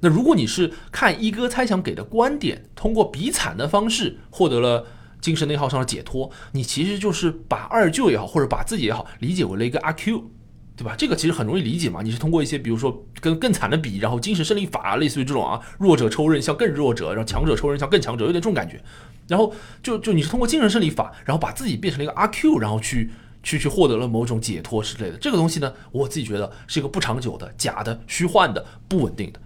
[0.00, 4.86] 那如果你是看一哥猜想给的观点，通过比惨的方式获得了
[5.20, 10.30] 精神内耗上的解脱，你其实就是把二舅也好，或者把自己也好，理解为了一个阿 Q，
[10.76, 10.94] 对吧？
[10.96, 12.00] 这个其实很容易理解嘛。
[12.02, 18.80] 你是通过一些比如说跟更惨的比，然后精神胜利法，类似于这种啊，弱者抽刃向更弱者，然后强者抽刃向更强者，有点这种感觉。
[19.26, 23.10] 然后就就你是通过精神胜利法，然后把自己变成了一个阿 Q，然后去。
[23.40, 29.40] 去去获得了某种解脱之类的，这个东西呢，我自己觉得是一个不长久的、假的、虚幻的、不稳定的。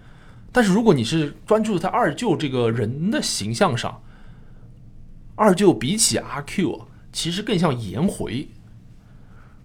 [0.53, 4.01] 但是如果你是专注在二舅这个人的形象上，
[5.35, 8.47] 二舅比起阿 Q，其实更像颜回。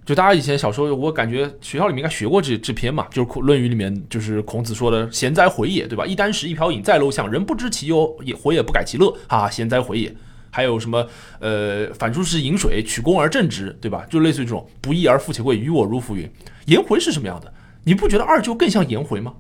[0.07, 6.07] 就大家以前小时候，我感觉学校里面应该学过这这篇嘛，就是《论语》里面就是孔子说的“贤哉，回也”，对吧？
[6.07, 9.51] 一箪食，一瓢饮，在陋巷，人不知其忧，也回也不改其乐啊！
[9.51, 10.17] 贤哉，回也。
[10.51, 11.07] 还有什么？
[11.41, 14.07] 呃，反出是饮水，取功而正之，对吧？
[14.09, 16.27] 就类似于这种不义而富且贵，于我如浮云。
[16.65, 17.53] 颜回是什么样的？
[17.85, 19.35] 你不觉得二舅更像颜回吗？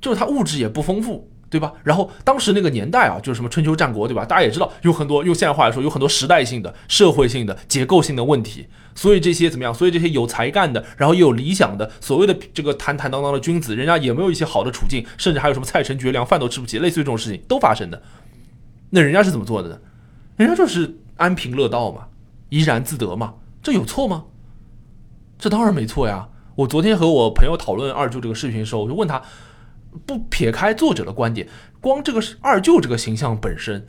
[0.00, 1.72] 就是他物质也不丰富，对吧？
[1.84, 4.24] 然后当时那个年代啊，就是什么春秋战国，对吧？
[4.24, 8.66] 大家也知道，有很多用现代话来说，有很多时代性的、社会性的、结构性的问题。
[8.94, 9.72] 所以这些怎么样？
[9.72, 18.02] 所以这些有才干的，然后又有理想的，所谓的这个坦坦荡荡的君子，人家也没有一些好的处境，甚至还有什么菜陈绝粮，饭都吃不起，类似于这种事情都发生的。
[18.90, 19.78] 那人家是怎么做的呢？
[20.36, 22.08] 人家就是安贫乐道嘛，
[22.48, 24.24] 怡然自得嘛，这有错吗？
[25.38, 26.28] 这当然没错呀。
[26.56, 29.22] 我昨天和我朋友讨论二舅这个视频的时候，我就问他，
[30.06, 31.48] 不撇开作者的观点，
[31.80, 33.86] 光这个二舅这个形象本身，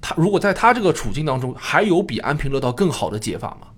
[0.00, 3.68] 他如果在他这个处境当中，还有比安贫乐道更好的解法吗？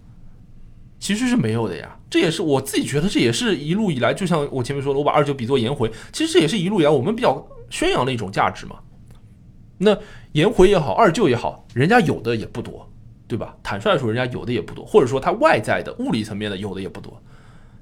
[0.98, 1.98] 其实是没有的呀。
[2.08, 8.76] 这也是我自己觉得，这也是一路以来，就像我前面说的，我把二舅比作颜回，其实这也是一路以来我们比较宣扬的一种价值嘛。
[9.78, 9.98] 那。
[10.34, 12.90] 颜回也好，二舅也好，人家有的也不多，
[13.28, 13.56] 对吧？
[13.62, 17.22] 坦率说，人家有的也不多，或者说他外在的物理层面的有的也不多，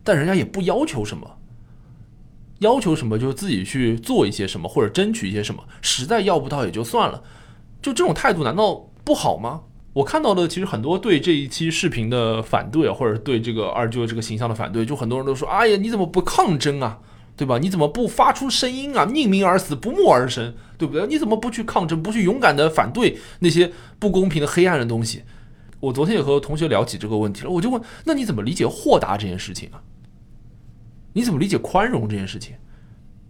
[0.05, 1.39] 但人家也不要求什么，
[2.63, 7.23] 要求什么就自己去做一些什么，或者争取一些什么，实在要不到也就算了，
[7.83, 9.61] 就这种态度难道不好吗？
[9.93, 17.01] 我看到的其实很多对这一期视频的反对啊，或者对这个二舅这个形象的反对，就很多人都说：“哎呀，你怎么不抗争啊？”
[17.37, 17.59] 对吧？
[17.59, 19.07] 你怎么不发出声音啊？
[19.13, 21.07] 宁鸣而死，不默而生，对不对？
[21.07, 25.23] 你怎么不去抗争，不去勇敢的反对那些不公平的黑暗的东西？
[25.81, 29.81] 我昨天也和同学聊起这个问题了，我就问：那你怎么理解豁达这件事情啊？
[31.13, 32.55] 你怎么理解宽容这件事情？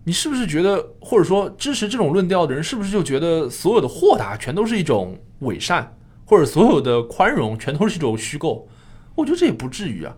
[0.05, 8.69] 你是不是觉得，或者说支持这种论调的人，是不是就觉得所有的豁达全都是一种伪善，或者所有的宽容全都是一种虚构？
[9.15, 10.17] 我觉得这也不至于啊，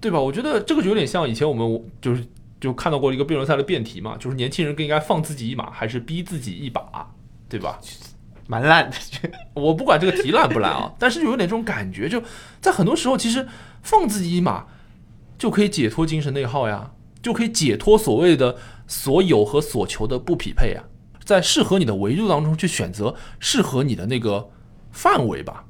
[0.00, 0.20] 对吧？
[0.20, 2.26] 我觉得这个就有点像以前我们就是。
[2.58, 7.06] 就看到过一个辩论赛的辩题嘛，就是年轻人更应该放自己一马，还是逼自己一把，
[7.50, 7.78] 对吧？
[8.48, 8.96] 蛮烂的，
[9.52, 12.20] 我不管这个题烂不烂啊，但是就有点这种感觉，就
[12.58, 13.46] 在很多时候，其实
[13.82, 14.64] 放自己一马
[15.36, 16.92] 就可以解脱精神内耗呀，
[17.26, 18.54] 就可以解脱所谓的
[18.86, 20.84] 所有和所求的不匹配啊，
[21.24, 24.48] 在适合你的维度当中去选择适合你的那个
[24.92, 25.64] 范围吧。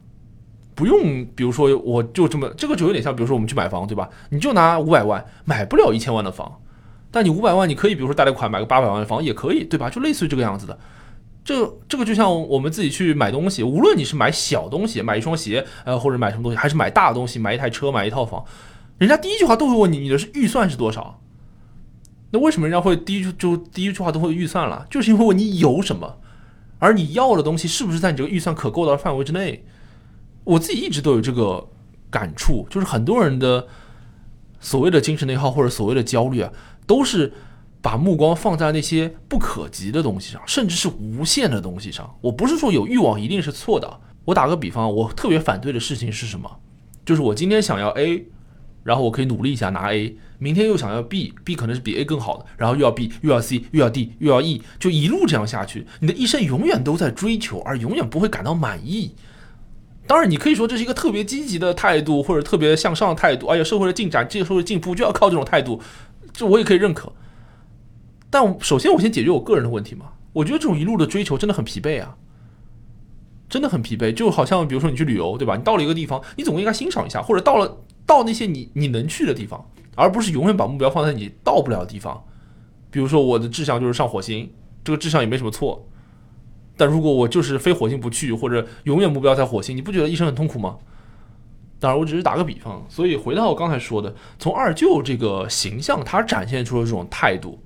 [0.74, 4.10] 不用，比如说我就这么，这个就有点像，比如说我们去买房，对吧？
[4.28, 6.60] 你就拿五百万买不了一千万的房。
[7.10, 9.88] 但你五百万，你可以比如说贷贷款买个八百万的房也可以，对吧？
[9.88, 10.78] 就类似于这个样子的。
[11.42, 18.44] 这这个就像我们自己去买东西，无论你是买小东西，买一双鞋，呃，或者买什么东西，还是买大东西，买一台车，买一套房，
[18.98, 21.18] 人家第一句话都会问你，你的是预算是多少？
[22.30, 24.86] 那为什么人家会第一就就第一句话都会预算了？
[24.90, 26.18] 就是因为你有什么，
[26.78, 29.64] 而你要的东西是不是在你这个预算可够到的范围之内？
[30.44, 31.68] 我自己一直都有这个
[32.10, 33.66] 感触，就是很多人的
[34.60, 36.52] 所谓的精神内耗或者所谓的焦虑啊。
[36.86, 37.32] 都是
[37.82, 42.16] 把目光放在那些不可及的东西上，甚至是无限的东西上。
[42.20, 44.00] 我不是说有欲望一定是错的。
[44.24, 46.48] 我打个比方，我特别反对的事情是什么？
[47.04, 48.28] 就是我今天想要 A，
[48.86, 55.84] 然后我可以努力一下拿 A，明天又想要 B，B 可能是比 A 更好的，然后又要 B，又要 C，又要 D，又要 E，就一路这样下去。
[55.98, 59.16] 你的一生永远都在追求，而永远不会感到满意。
[60.06, 63.48] 当然，你可以说这是一个特别积极的态度，或者特别向上的态度。
[63.48, 65.82] 哎呀，社会的进展，这个社会进步就要靠这种态度。
[66.32, 67.12] 这我也可以认可，
[68.30, 70.06] 但首先我先解决我个人的问题嘛。
[70.32, 72.14] 我觉得这种一路的追求真的很疲惫啊，
[73.48, 74.12] 真的很疲惫。
[74.12, 75.56] 就好像比如说你去旅游，对吧？
[75.56, 82.24] 你到了一个地方，你总应该欣赏一下，或者到了到那些你你能去的地方，而不是永远把目标放在你到不了的地方。
[82.90, 84.50] 比如说我的志向就是上火星，
[84.84, 85.86] 这个志向也没什么错。
[86.76, 90.76] 但如果我就是非火星不去，或者永远目标在火星，你不觉得一生很痛苦吗？
[91.78, 92.84] 当然，我只是打个比方。
[92.88, 97.62] 所以回到我刚才说的，从二舅这个形象，他展现出了这种态度。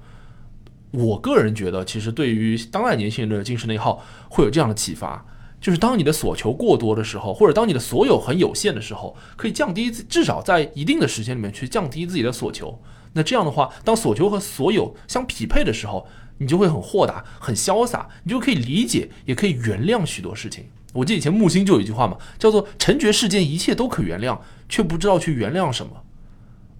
[0.92, 5.24] 我个人觉得，其实对于当代年轻人的精神内耗会有这样的启发，
[5.60, 12.80] 就是当你的所求过多的时候，或者当你的所有很有限的时候，可以降低，至少在一定的时间里面去降低自己的所求。
[13.12, 16.06] 那这样的话，当所求和所有相匹配的时候，
[16.38, 20.64] 你就会很豁达、很潇洒，你就可以理解，也可以原谅许多事情。
[20.92, 25.92] 我记得以前木星就有一句话嘛，叫做“成觉世间一切都可原谅，却不知道去原谅什么”。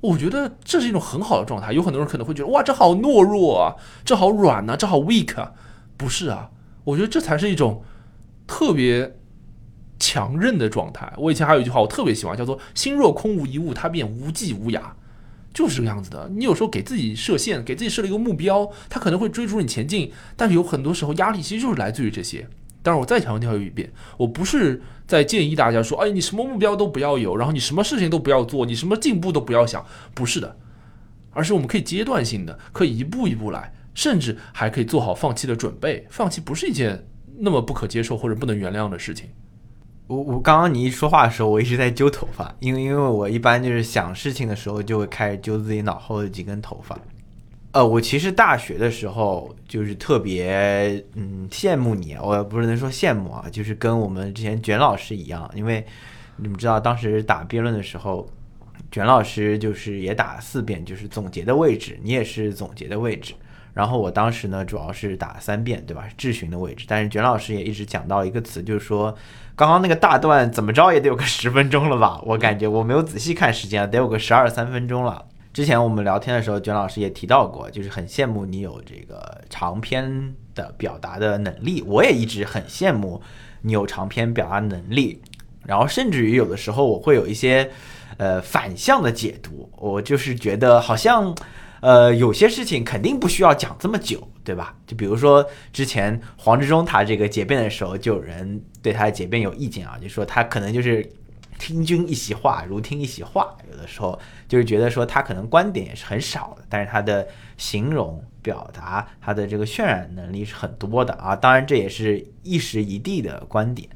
[0.00, 1.72] 我觉得这是一种很好的状态。
[1.72, 5.52] 有很多人可能会觉得，哇，这好懦弱啊，这好软呐，这好 weak 啊。
[5.96, 6.50] 不是啊，
[6.84, 7.82] 我觉得这才是一种
[8.50, 9.16] 特别
[10.00, 11.10] 强韧的状态。
[11.16, 14.82] 我以前还有一句话，我特别喜欢，叫做“心若空无一物，它便无迹无涯”，
[15.54, 16.28] 就是这个样子的。
[16.34, 22.48] 你有时候给自己设限，给自己设了一个目标，它可能会追逐你前进，但是有很多时候压力其实就是来自于这些。
[22.82, 30.56] 当然，我再强调一遍，我不是在建议大家说，哎，你什么目标都不要有，然后你什么事情都不要做，你什么进步都不要想，不是的，
[31.30, 36.06] 而是我们可以阶段性的，可以一步一步来，甚至还可以做好放弃的准备。
[36.10, 37.06] 放弃不是一件
[37.40, 39.28] 那么不可接受或者不能原谅的事情。
[40.06, 46.98] 我我刚刚你一说话的时候，我一直在揪头发，因为因为我一般就是想事情的时候，就会开始揪自己脑后的几根头发。
[47.72, 55.86] 呃，我其实大学的时候就是特别嗯羡慕你，我不是能说羡慕啊，就是跟我们之前卷老师一样，因为
[56.36, 58.28] 你们知道当时打辩论的时候，
[58.90, 63.34] 卷老师就是也打四遍，就是总结的位置，你也是总结的位置，
[63.72, 66.08] 然后我当时呢主要是打三遍，对吧？
[66.16, 69.14] 质询的位置，但是卷老师也一直讲到一个词，就是说
[69.54, 72.20] 刚刚那个大段怎么着也得有个十分钟了吧？
[72.24, 75.24] 我感觉我没有仔细看时间，得有个十二三分钟了。
[75.52, 81.82] 之前我们聊天的时候，卷老师也提到过，就是很羡慕你有这个长篇的表达的能力。
[81.86, 83.20] 我也一直很羡慕
[83.62, 85.20] 你有长篇表达能力。
[85.66, 87.68] 然后甚至于有的时候我会有一些
[88.16, 91.34] 呃反向的解读，我就是觉得好像
[91.80, 94.74] 呃有些事情肯定不需要讲这么久，对吧？
[94.86, 101.10] 就比如说之前黄志忠他这个结辩的时候，就有人对他的结辩有意见啊，就说他可能就是。
[101.62, 103.54] 听君一席话，如听一席话。
[103.70, 111.36] 有的时候就是觉得说他可能观点也是很少的，但是他的形容表达，他的这个渲染能力是很多的啊。
[111.36, 113.86] 当然这也是一时一地的观点。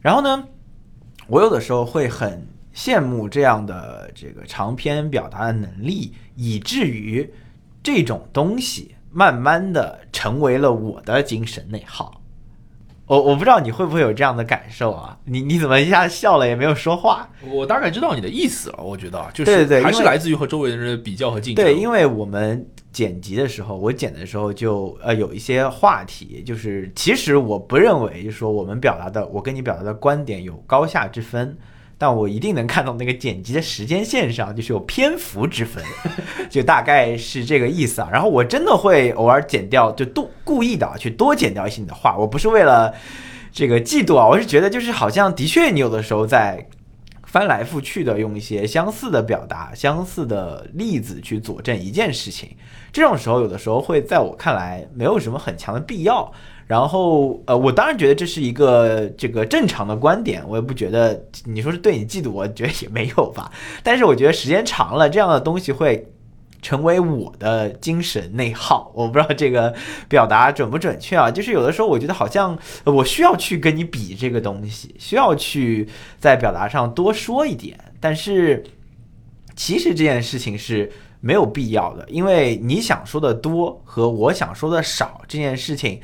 [0.00, 0.48] 然后呢，
[1.26, 7.28] 我有的时候会很羡慕这样的这个长篇表达的能力，以至于
[7.82, 12.20] 这种东西慢慢的成为了我的精神内耗。
[13.06, 15.16] 我我不知道你会不会有这样的感受啊？
[15.24, 17.30] 你你怎么一下笑了也没有说话？
[17.48, 18.82] 我大概知道你的意思了。
[18.82, 21.64] 我觉得就是对对对，还是来自于和周围的人比较和竞争。
[21.64, 31.56] 对，因为我们剪辑的时候，我剪的时候就呃有一些话题，就是其实我不认为，就是说我们表达的，我跟你表达的观点有高下之分。
[31.98, 35.82] 但我一定能看到那个剪辑的时间线上，就是有篇幅之分，
[36.50, 38.08] 就大概是这个意思啊。
[38.12, 42.16] 然后我真的会偶尔剪掉，就多故意的啊去多剪掉一些你的话。
[42.18, 42.94] 我不是为了
[43.50, 46.66] 这个嫉妒啊，我是觉得就是好像的确你有的时候在
[47.24, 52.50] 翻来覆去的用一些相似的表达、相似的例子去佐证一件事情，
[52.92, 56.30] 这种时候有的时候会在我看来没有什么很强的必要。
[56.66, 63.52] 然后，呃，我当然觉得这是一个这个正常的观点，我也不觉得你说是对你嫉妒，我觉得也没有吧。
[63.84, 66.04] 但是我觉得时间长了，这样的东西会
[66.60, 68.90] 成为我的精神内耗。
[68.96, 69.72] 我不知道这个
[70.08, 71.30] 表达准不准确啊？
[71.30, 77.78] 就是有的时候我觉得好像我需要去跟你比这个东西，需要去在表达上多说一点。
[78.00, 78.64] 但是
[79.54, 86.00] 其实这件事情是没有必要的，因为你想说的多和我想说的少这件事情。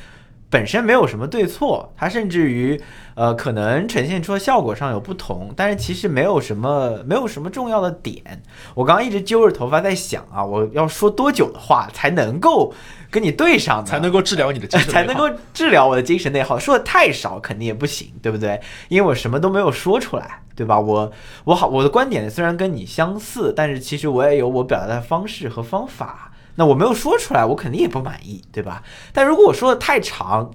[0.52, 2.78] 本身没有什么对错，它甚至于，
[3.14, 8.42] 呃，可能呈现出的效果上有不同，但是其实没有什么，没有什么重要的点。
[8.74, 12.70] 我刚刚一直揪着头发在想啊，我要说多久的话才能够
[13.10, 16.58] 跟你对上，才能够治疗你的精神， 才能够治疗我的精神内耗。
[16.58, 18.60] 说的太少肯定也不行，对不对？
[18.88, 20.78] 因为我什么都没有说出来，对吧？
[20.78, 21.10] 我
[21.44, 26.28] 我好，我的观点虽然跟你相似，但是其实我也有我表达的方式和方法。
[26.54, 28.82] 那我没有说出来，我肯定也不满意，对吧？
[29.12, 30.50] 但如果我说的太长，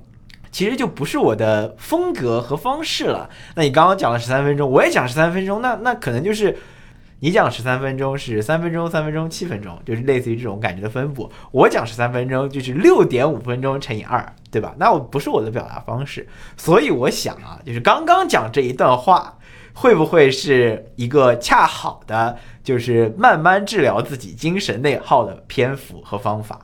[0.52, 3.30] 其实就不是我的风格和方式了。
[3.56, 6.58] 那你刚刚讲了十三分钟，我也讲十三分钟，那那可能就是
[7.20, 11.32] 你讲十三分钟是三分钟、三分钟、七分钟，就是类似于这种感觉的分布。
[11.52, 14.76] 我讲十三分钟就是六点五分钟乘以二，对吧？
[14.78, 19.34] 那我不是我的表达方式，所以我想啊，就是刚刚讲这一段话。
[19.80, 22.36] 会不会是一个恰好的，
[22.68, 26.60] 就是慢慢治疗自己精神内耗的篇幅和方法？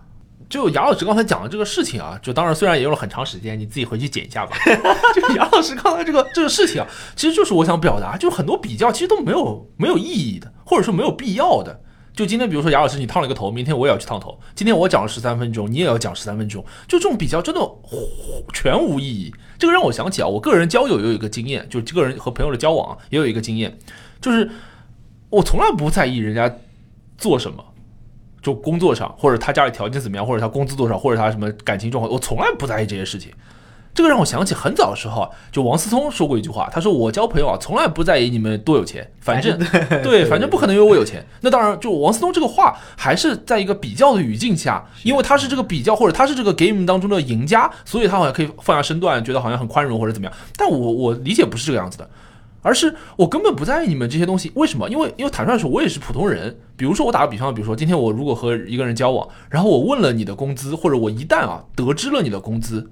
[0.49, 4.53] 就杨老师刚才讲的这个事情啊，就当然虽然也用了很长时间，你自己回去剪一下吧。
[5.15, 11.79] 就杨老师刚才这个这个事情啊，其实就是我想表达，就很多比较其实都没有没有意义的，或者说没有必要的。
[12.13, 17.61] 就今天比如说杨老师你烫了一个头，明天我也要去烫头，今天我讲了十三分钟，你也要讲十三分钟，就这种比较真的
[18.53, 19.33] 全无意义。
[19.57, 23.79] 这个让我想起啊，我个人交友也有一个经验，就是个人和朋友的交往也有一个经验，
[24.19, 24.51] 就是
[25.33, 26.53] 我从来不在意人家
[27.17, 27.63] 做什么。
[28.41, 33.31] 就工作上，或者他家里条件怎么样，或者他工资多少，或者他什么感情状况，我从来不在意这些事情。
[33.93, 39.57] 这个让我想起很早的时候啊，就王思聪说过一句话，他说：“我交朋友啊，从来不在意你们多有钱，反正
[40.03, 50.37] 对，反正不可能因为我有钱。”那当然，就王思聪这个话还是在一个比较的语境下，因为他是这个比较，或者他是这个 game 当中的赢家，所以他好像可以放下身段，觉得好像很宽容或者怎么样。
[50.57, 52.09] 但我我理解不是这个样子的。
[52.63, 54.89] 而是我根本不在意你们这些东西，为什么？
[54.89, 56.57] 因为因为坦率说，我也是普通人。
[56.75, 62.89] 比如说，我打个比方，比如说今天我如果和一个人交往，然后我问了你的工资，或者我一旦啊得知了你的工资，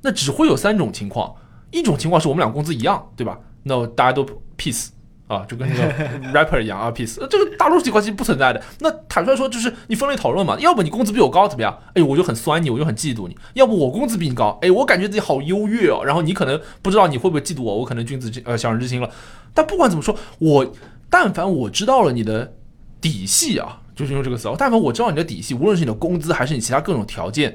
[0.00, 1.34] 那只会有三种情况：
[1.70, 3.38] 一种情况是我们俩工资一样，对吧？
[3.64, 4.24] 那大家都
[4.56, 4.88] peace。
[5.28, 8.60] 啊，就跟那个 rapper 一样啊，peace，这个大陆情况其实不存在的。
[8.80, 11.78] 那坦率说，就是你分类讨论嘛，要不你工资比我高怎么样？
[11.94, 16.02] 哎，我就很酸你，我就很嫉妒你；要不我工资比你高，哎，我感觉自己好优越哦。
[16.02, 19.10] 然后你可能不知道你会不会嫉妒我，我可能君子之呃小人之心了。
[19.52, 20.74] 但不管怎么说，我
[21.10, 22.54] 但凡我知道了你的
[23.00, 27.54] 底细啊，就是用这个词，但凡我知道你的底细，无论是你的工资还是你其他各种条件，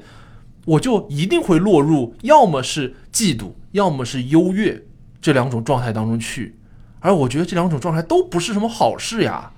[0.64, 4.80] 我就一定会落入要么是嫉妒，要么是优越
[5.20, 6.56] 这两种状态当中去。
[7.04, 9.52] 而我觉得这两种状态都不是什么好事呀，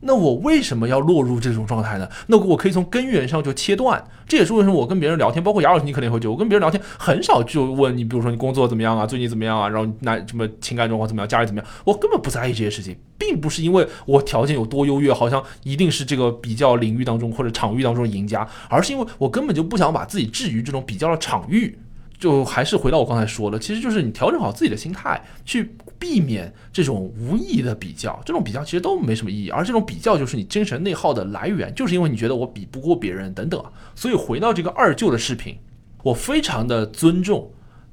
[0.00, 2.08] 那我为什么要落入这种状态呢？
[2.28, 4.02] 那我可以从根源上就切断。
[4.26, 21.78] 这也是为什么我跟别人聊天，包括杨老师，你肯定会觉得我跟别人聊天很少就问你，比如说你工作怎么样啊，最近怎么样啊，然后那什么情感状况怎么样，家里怎么样，我根本不在意这些事情，并不是因为我条件有多优越，好像一定是这个比较领域当中或者场域当中的赢家，而是因为我根本就不想把自己置于这种比较的场域。
[22.18, 28.20] 就还是回到我刚才说的，其实就是你调整好自己的心态，去避免这种无意义的比较。
[28.26, 33.64] 这种比较其实都没什么意义，而这种比较就是你精神内耗的来源，就是因为你觉得我比不过别人等等。
[33.94, 35.56] 所以回到这个二舅的视频，
[36.02, 37.48] 我非常的尊重，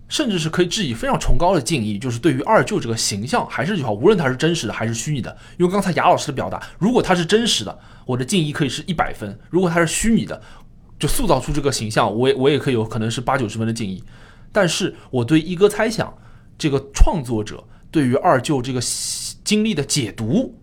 [0.07, 5.37] 甚至是可以致以非常崇高的敬意，就是对于二舅这个形象，还是这句话，无论他是真实的还是虚拟的。
[5.59, 10.41] 因为刚才雅老师的表达，如果他是真实的，我的敬意可以是一百分；如果他是虚拟的，
[10.97, 14.03] 就塑造出这个形象，我也我也可以有可能是八九十分的敬意，
[14.51, 16.11] 但是我对一哥猜想
[16.57, 18.79] 这个创作者对于二舅这个
[19.43, 20.55] 经历的解读，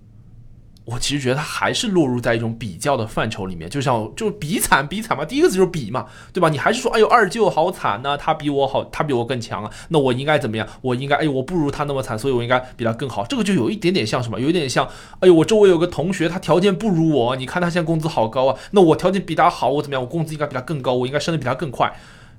[0.85, 6.49] 我其实觉得他还是落入在一种比较的范畴里面，就像就比惨比惨嘛，第一个字就是比嘛，对吧？
[6.49, 10.65] 你还是说，哎呦二舅好惨呐，他比我好，他比我更强啊，那我应该怎么样？
[10.83, 13.27] 我应该，哎，我不如他那么惨，所以我应该比他更好。
[13.27, 14.41] 这个就有一点点像什么？
[14.41, 14.87] 有一点像，
[15.19, 20.01] 哎呦，我周围有个同学，他条件不如我，你看他现在工资好高啊，那我条件比他好，我怎么样？
[20.01, 21.93] 我工资应该比他更高，我应该升得比他更快。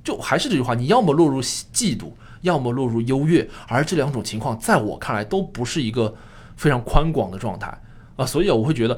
[0.05, 2.11] 就还是这句话，你要么落入嫉妒，
[2.47, 6.15] 要么落入优越，而这两种情况在我看来都不是一个
[6.55, 7.71] 非常宽广的状态
[8.15, 8.97] 啊，所以我会觉得，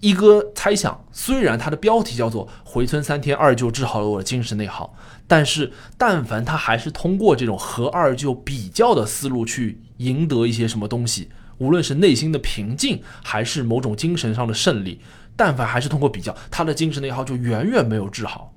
[0.00, 4.94] 一哥猜想，虽然他的标题叫做“回村三天，二舅治好了我的精神内耗”，
[5.26, 15.00] 但是但凡他还是通过这种和二舅比较的思路去赢得一些什么东西，无论是内心的平静，还是某种精神上的胜利，
[15.36, 18.52] 但凡还是通过比较，他的精神内耗就远远没有治好。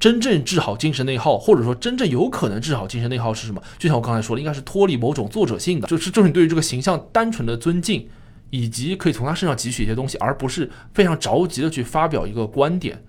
[0.00, 3.62] 真正治好精神内耗，或者说真正有可能治好精神内耗是什么？
[3.78, 8.08] 就像我刚才说的，应该是脱离某种作者性的，就是就是你对于这个形象单纯的尊敬，
[8.48, 13.04] 以及可以从他身上汲取一些东西，而不是非常着急的去发表一个观点。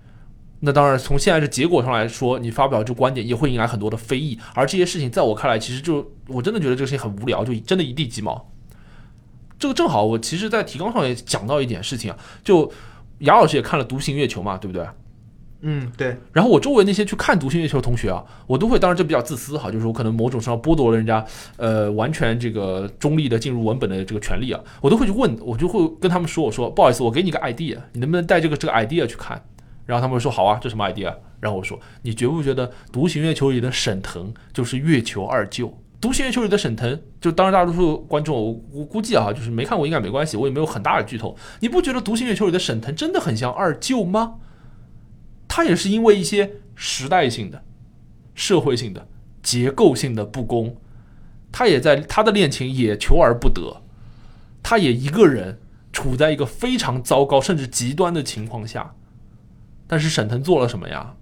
[0.60, 8.48] 那当然，从现在的结果上来说，你发表这观点也会引来很多的非议，而这些事情在我看来，其实就我真的觉得这个事情很无聊，就真的一地鸡毛。
[9.58, 12.70] 这个正好，我其实在提纲上也讲到一点事情啊，就
[13.20, 14.86] 雅老师也看了《独行月球》嘛，对不对？
[15.62, 16.16] 嗯，对。
[16.32, 21.24] 然后我周围那些去看《独行月球》的同学啊，我都会，当然这比较自私哈，就是我可能某种上剥夺了人家，
[21.56, 29.40] 呃，完全这个中立的进入文本的这个权利啊，我都会去问，我就会跟他们说，我说不好意思，我给你个 idea，你能不能带这个这个 idea 去看？
[29.86, 31.14] 然后他们说好啊，这什么 idea？
[31.38, 35.68] 然后我说，你觉不觉得《独行月球》里的沈腾就是月球二舅？
[36.00, 44.34] 《独行月球》里的沈腾，就当然大多数观众我我估计啊，就是没看过应该没关系，我也没有很大的剧透，你不觉得《独行月球》里的沈腾真的很像二舅吗？
[45.54, 47.62] 他也是因为一些时代性的、
[48.34, 49.06] 社会性的、
[49.42, 50.78] 结构性的不公，
[51.52, 53.82] 他也在他的恋情也求而不得，
[54.62, 55.60] 他也一个人
[55.92, 58.94] 处在一个非常糟糕甚至极端的情况下。
[59.86, 61.16] 但是沈腾做了什么呀？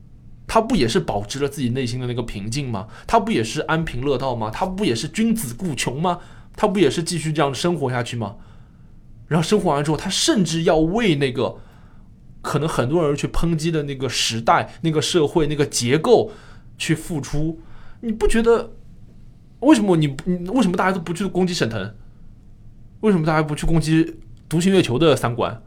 [0.47, 2.87] 他不也是保持了自己内心的那个平静吗？
[3.09, 4.49] 他不也是安贫乐道吗？
[4.49, 6.21] 他不也是君子固穷吗？
[6.55, 8.37] 他不也是继续这样生活下去吗？
[9.27, 11.57] 然后生活完之后，他甚至要为那个
[12.43, 16.31] 可能很多人去抨击的那个时代、那个社会、那个结构
[16.79, 17.61] 去付出。
[18.01, 18.73] 你不觉得？
[19.61, 21.95] 为什么你你为什么大家都不去攻击沈腾？
[23.01, 24.05] 为什么大家不去攻击
[24.49, 25.63] 《独行月球》的三观？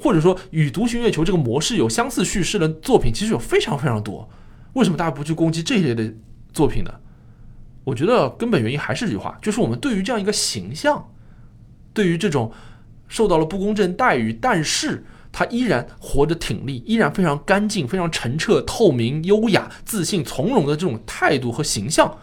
[0.00, 4.28] 或者说与《独行月球》这个模式有相似叙事的作品，其实有非常非常多。
[4.72, 6.12] 为什么大家不去攻击这一类的
[6.52, 6.92] 作品呢？
[7.84, 11.08] 我觉得根本原因还是这句话，就是我们对于这样一个形象，
[11.94, 12.52] 对于这种
[13.06, 15.04] 受到了不公正待遇，但是
[15.38, 22.16] 他依然活着挺立，依然非常干净、非常澄澈、透明、优雅、自信、从容的这种态度和形象，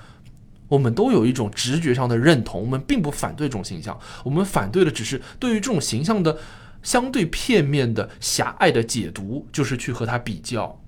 [0.68, 2.60] 我们都有一种直觉上的认同。
[2.60, 6.36] 我们并不反对这种形象，我们反对的只是对于这种形象的
[6.82, 10.82] 相对片面的狭隘的解读，就是去和他比较。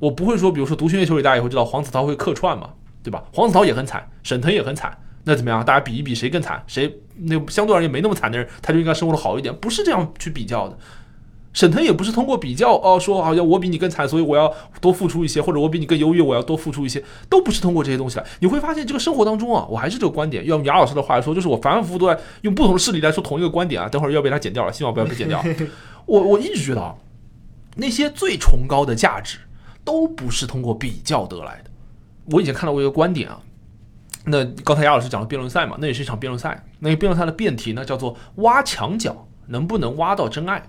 [0.00, 2.70] 我不会说，比如说《独行月球》里，大家也会知道黄子韬会客串嘛。
[3.04, 3.24] 对吧？
[3.32, 5.64] 黄子韬也很惨，沈腾也很惨，那怎么样？
[5.64, 6.62] 大家比一比，谁更惨？
[6.68, 9.52] 谁那相对而言没那么惨的人，他就应该生活的好一点？
[9.56, 10.78] 不是这样去比较的。
[11.52, 18.24] 沈腾也不是通过比较哦，说好像我比你更惨，所以我要多付出一些，或者我比你更优越，我要多付出一些，都不是通过这些东西来。
[18.40, 20.44] 你会发现，这个生活当中啊，我还是这个观点。
[20.46, 23.88] 用雅老师的话来说，就是我反反复复都在用不同的事例来说同一个观点啊。
[23.88, 25.44] 等会儿要被他剪掉了，希望不要被剪掉。
[26.06, 26.94] 我 我一直觉得啊，
[27.76, 29.38] 那些最崇高的价值，
[29.84, 31.70] 都不是通过比较得来的。
[32.30, 33.40] 我以前看到过一个观点啊，
[34.24, 36.64] 那刚才亚老师讲了辩论赛嘛，那也是一场辩论赛。
[36.78, 40.62] 那个辩论赛的辩题呢，叫做挖墙角，能不能挖到真爱？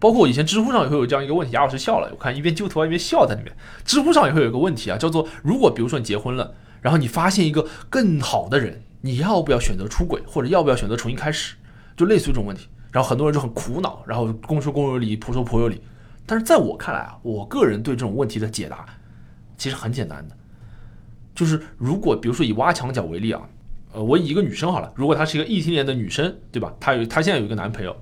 [0.00, 3.54] 包括我以前知乎上也会有这样一个问题，亚老师笑了，我看一边揪头发一边笑在里面。
[3.84, 11.54] 知乎上也会有一个问题啊，叫做如果比如说你结婚了，然后你发现一个更好的人，你要不要选择出轨，或者要不要选择重新开始？
[11.96, 15.82] 就类似于这种问题，然后很多人就很苦恼，然后公说公有理，婆说婆有理。
[16.24, 18.86] 但是在我看来啊，我个人对这种问题的解答
[19.58, 20.36] 其实很简单的。
[21.34, 23.42] 就是如果比如说以挖墙脚为例啊，
[23.92, 26.72] 呃，我以一个女生好了，如果她是一个异性恋的女生，对吧？
[26.80, 27.94] 她有她现在有一个男朋友，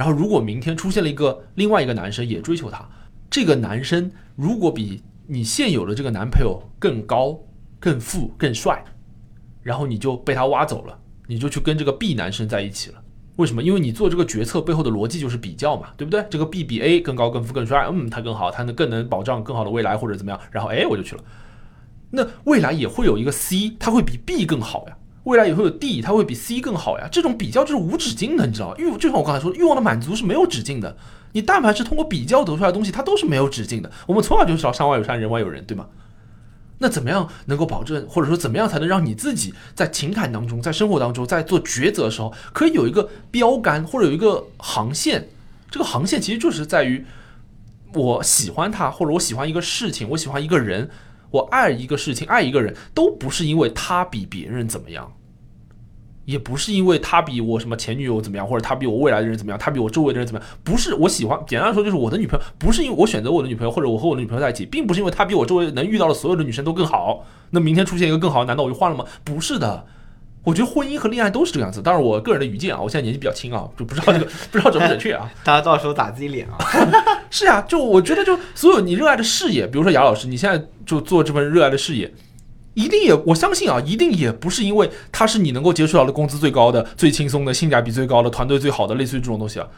[0.00, 2.88] 然后如果明天出现了一个另外一个男生也追求她，
[3.28, 7.38] 这个男生如果比你现有的这个男朋友更高、
[7.78, 8.82] 更富、更帅，
[9.62, 13.02] 然后你就被他挖走了，你就去跟这个 B 男生在一起了。
[13.36, 13.62] 为什么？
[13.62, 16.24] 因为你做这个决策背后的逻辑就是比较嘛，对不对？
[16.30, 21.22] 这个 B 比 A 更高、更富、更帅，嗯，他更好，他能更能保障更好的未来或者怎么样，然后哎，我就去了。
[22.08, 24.96] 那未来也会有一个 C，它会比 B 更好呀。
[25.30, 27.08] 未来也会有 D，它会比 C 更好呀。
[27.10, 30.96] 这种比较就是无止境的，你知道欲就像我刚才说，欲望的满足是没有止境的。
[31.32, 33.90] 你但凡是通过比较得出来的东西，它都是没有止境的。
[34.08, 35.86] 我们从小就知道山外有山，人外有人，对吗？
[36.78, 45.28] 那怎么样能够保证，或者说怎么样才能让你自己在情感当中，在生活当中，在做抉择的时候，可以有一个标杆或者有一个航线？
[45.70, 47.06] 这个航线其实就是在于
[47.94, 50.90] 我喜欢他，或者我喜欢一个事情，我喜欢一个人。
[51.32, 55.12] 我爱一个事情，爱一个人，都不是因为他比别人怎么样，
[56.30, 61.38] 也不是因为他比我什么前女友怎么样，或者他比我未来的人怎么样，他比我周围的人怎么样，不是我喜欢。
[61.46, 67.26] 简单来说，就是我的女朋友，不是因为我选择我的女朋友，或者我和我的女朋友在一起，并不是因为他比我周围能遇到的所有的女生都更好。
[67.50, 69.04] 那明天出现一个更好，难道我就换了吗？
[69.24, 69.84] 不是的。
[70.42, 75.30] 我觉得婚姻和恋爱都是这个样子，当然我个人的愚见啊，我现在年纪比较轻啊，就不知道这个不知道准不准确啊。
[75.44, 76.56] 大家到时候打自己脸啊。
[77.28, 82.10] 是啊，就我觉得就所有你热爱的事业，比如说雅老师，你现在就做这份热爱的事业，
[82.80, 89.68] 一定也我相信啊，一定也不是因为它是你能够接触到的工资最高的、最轻松的、性价比最高的、团队最好的，类似于这种东西啊。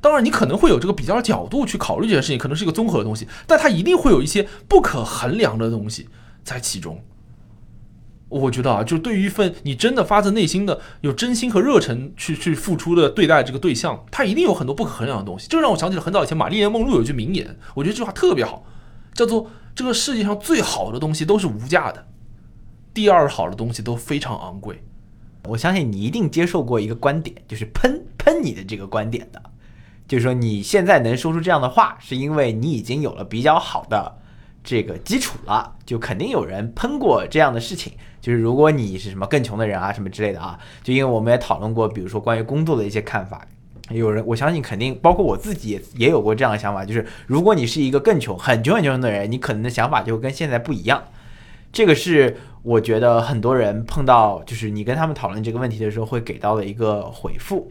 [0.00, 6.08] 当然你可能会有这个比较角度去考虑这件事情，可能是一个综合的东西，但它一定会有一些不可衡量的东西
[6.42, 7.02] 在其中。
[8.28, 15.48] 我觉得啊，就对于一份你真的发自内心的有真心和热忱去去付出的对待这个对象，他一定有很多不可衡量的东西。
[15.48, 18.64] 这让我想起了很早以前玛丽莲梦露有句名言，我觉得这句话特别好，
[19.12, 22.06] 叫做“这个世界上最好的东西都是无价的，
[22.92, 24.82] 第二好的东西都非常昂贵。”
[25.44, 29.42] 我相信你一定接受过一个观点，就是喷喷你的这个观点的，
[30.06, 34.18] 就是说你现在能说出这样的话，是因为你已经有了比较好的
[34.62, 37.94] 这个基础了，就肯定有人喷过这样的事情。
[38.20, 43.46] 就是如果你是什么更穷的人啊，什么之类的啊，就因为我们也讨论过，比如说关于工作的一些看法，
[43.88, 51.02] 有人我相信肯定包括我自己也也有过这样的想法，就是如果你是一个更穷、很穷很穷的人，你可能的想法就跟现在不一样。
[51.72, 57.70] 这个是我觉得很多人碰到，就是你跟他们讨论这个问题的时候会给到的一个回复。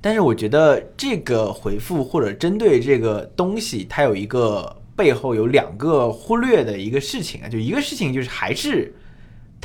[0.00, 8.92] 但是我觉得这个回复或者针对这个东西，它有一个背后有两个忽略的一个事情啊，就一个事情就是还是。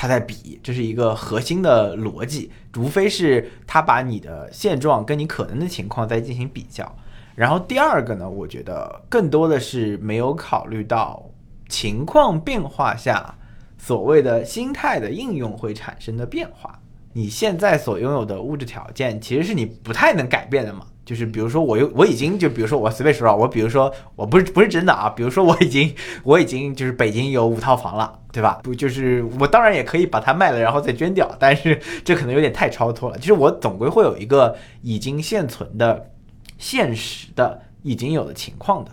[0.01, 6.89] 他在比，这是一个核心的逻辑，无非是他把你的现状跟你可能的情况在进行比较。
[7.35, 11.28] 然后第二个呢，我觉得更多的是没有考虑到
[11.69, 13.35] 情况变化下
[13.77, 16.77] 所谓的心态的应用会产生的变化。
[17.13, 20.85] 你现在所拥有的物质条件其实是你不太能改变的嘛。
[21.05, 25.91] 就是比如说我有我已经就比如说我随便说啊，我比如说我不是不是真的啊，比如说 我已经
[26.23, 28.59] 我已经就是北京有五套房了，对吧？
[28.61, 33.17] 不就是我当然也可以把它卖了然后再捐掉，但是这可能有点太超脱了。
[33.17, 36.11] 就是我总归会有一个已经现存的、
[36.59, 38.91] 现实的已经有的情况的。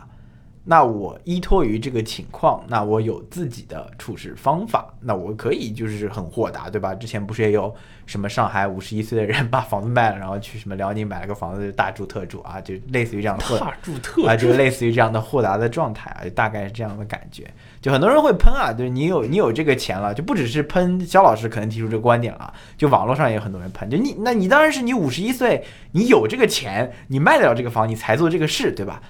[0.68, 6.92] 那我依托于这个情况，那我有自己的处事方法，那我可以就是很豁达，对吧？
[6.92, 7.72] 之前不是也有
[8.04, 17.48] 什么上海五十一岁的人把房子卖了，然后去什么辽宁买了个房子大住特住啊，就类似于这样的 大住特啊，就类似于这样的豁达的状态啊，就大概是这样的感觉。
[17.80, 29.00] 就很多人会喷啊，就是你有你有这个钱了，就不只是喷肖老师可能提出这个观点了，就网络上也有很多人喷，就你那你当然是你五十一岁，你有这个钱，你卖得了这个房，你才做这个事，对吧？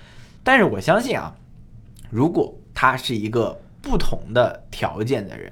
[0.45, 1.35] 但是我相信啊。
[2.11, 5.51] 如果他是一个不同的条件的人，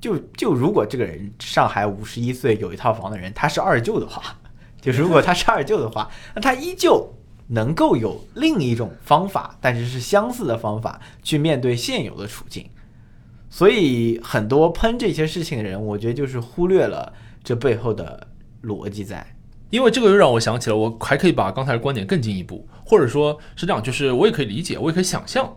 [0.00, 4.36] 就就如果这个人上海五十一岁有一套房的人，他是二舅的话，
[4.80, 7.12] 就如果他是二舅的话，那他依旧
[7.48, 12.68] 能够有另一种方法，但是是相似的方法去面对现有的处境。
[13.50, 18.26] 所以很多喷这些事情的人，我觉得就是忽略了这背后的
[18.62, 19.24] 逻辑在。
[19.70, 25.56] 因为这个又让我想起了，我还可以把刚才的观点更进一步，或者说是这样，就是我也可以理解，我也可以想象。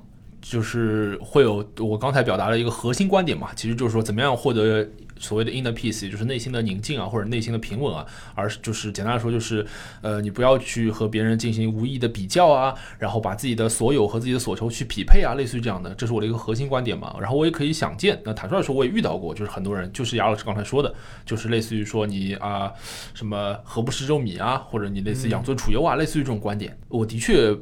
[0.49, 4.87] 就是会有我刚才表达了一个核心观点嘛，其实就是说怎么样获得
[5.19, 9.65] 所谓的 inner peace，也就是内心的宁静啊，或者内心的平稳啊，而就是简单来说就是，
[10.01, 17.15] 呃，你不要去和别人进行无意的比较啊，然后把自己的所有和自己的所求去匹配啊，类似于这样的，这是我的一个核心观点嘛。
[17.19, 20.93] 然后我也可以想见，那坦率说，我也遇到过，就是很多人，就是杨老师刚才说的，
[21.25, 22.71] 就是类似于说你啊，
[23.13, 27.53] 什么何不食肉糜啊，或者你类似养尊处优啊，类似于这种观点，我的确。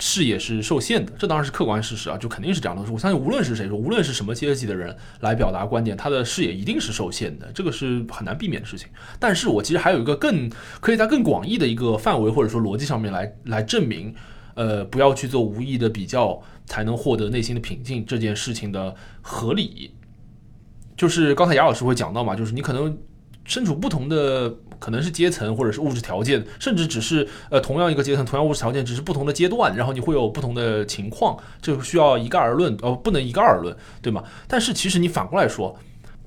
[0.00, 2.82] 视野是受限的，这当然是客观事实啊，就肯定是这样的。
[2.92, 8.88] 我相信，无论是谁说，无论是什么阶级的人来表达观点，他的视野一定是受限的，这个是很难避免的事情。
[9.18, 10.48] 但是我其实还有一个更
[10.80, 14.14] 可以在更广义的一个范围或者说逻辑上面来来证明，
[14.54, 19.92] 呃，不要去做无意的比较，才能获得内心的平静这件事情的合理。
[20.96, 22.96] 就是刚才雅老师会讲到嘛，就是你可能
[23.44, 24.54] 身处不同的。
[24.78, 34.22] 可能是阶层，或者是物质条件，甚至只是呃同样一个阶层，同样物质条件，只是不同的阶段，然后你会有不同的情况，这需要一概而论，呃，不能一概而论，对吗？
[34.46, 35.76] 但是其实你反过来说，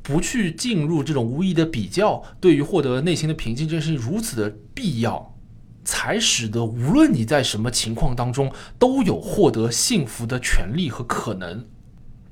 [0.03, 5.35] 不去进入这种无意的比较，对于获得内心的平静这件事情如此的必要，
[5.83, 11.65] 才使得无论你在什么情况当中，都有获得幸福的权利和可能。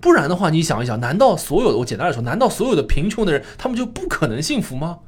[0.01, 4.99] 不然的话，你想一想，难道所有的我简单来说，难道所有的贫穷的人，他们就不可能幸福吗？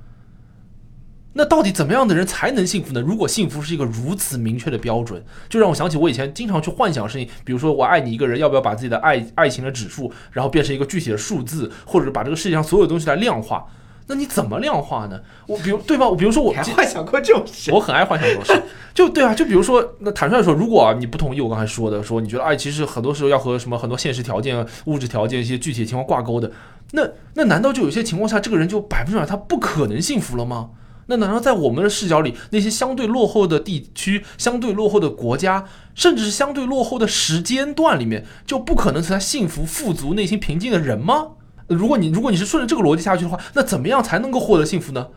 [1.34, 3.00] 那到底怎么样的人才能幸福呢？
[3.00, 13.66] 如果幸福是一个如此明确的标准，就让我想起我以前经常去幻想的事情，比如说我爱你一个人，要不要把自己的爱爱情的指数，然后变成一个具体的数字，或者把这个世界上所有东西来量化？
[14.08, 15.22] 那你怎么量化呢？
[15.48, 16.10] 我比如对吧？
[16.10, 18.62] 我比如说我还幻想过这种事，我很爱幻想这种事。
[18.94, 26.52] 就对啊，就比如说，那坦率说，如果你不同意我刚才说的，说你觉得爱其实很多时候要和什么很多现实条件、物质条件一些具体情况挂钩的，
[26.92, 30.72] 那那难道就有些情况下，这个人就百分之百他不可能幸福了吗？
[31.12, 41.32] 那难道在我们的视角里，那些相对落后的地区、相对落后的国家，甚至是相对落后的时间段里面，就不可能存在幸福、富足、内心平静的人吗？
[41.68, 45.08] 如果你如果你是顺着这个逻辑下去的话，那怎么样才能够获得幸福呢？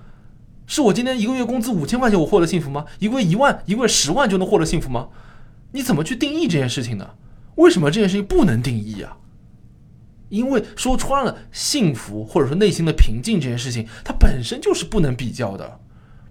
[0.67, 2.85] 是我今天一个月工资五千块钱，我获得幸福吗？
[2.99, 5.09] 一个月一万、一个月十万就能获得幸福吗？
[5.71, 7.11] 你怎么去定义这件事情呢？
[7.55, 9.19] 为什么这件事情不能定义啊？
[10.31, 15.79] 因为说穿了，幸福或者说内心的平静这件事情，它本身就是不能比较的。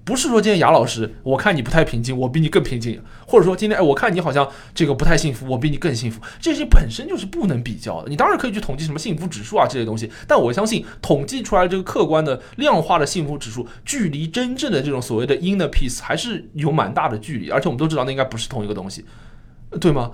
[0.05, 4.45] 不是说今天雅老师，我看你不太平静，我比你更平静；或者说今天哎，我看你好像
[4.75, 6.19] 这个不太幸福，我比你更幸福。
[6.41, 8.09] 这些本身就是不能比较的。
[8.09, 17.49] 你当然可以去统计什么幸福指数啊这些东西，但我相信统计出来这个客观的量化的幸福指数，距离真正的这种所谓的 inner peace 还是有蛮大的距离。
[17.49, 19.05] 而且我们都知道，那应该不是同一个东西，
[19.79, 20.11] 对吗？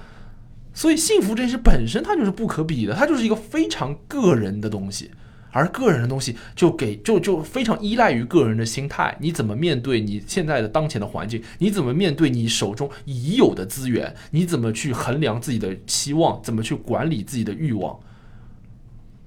[0.72, 5.10] 所以幸福这件事本身它就是不可比的，它就是一个非常个人的东西。
[5.52, 11.42] 而个人的东西就给就就非常依赖于个人的心态，你怎么面对你现在的当前的环境？
[11.58, 14.16] 你怎么面对你手中已有的资源？
[14.30, 16.40] 你怎么去衡量自己的期望？
[16.44, 18.00] 怎么去管理自己的欲望？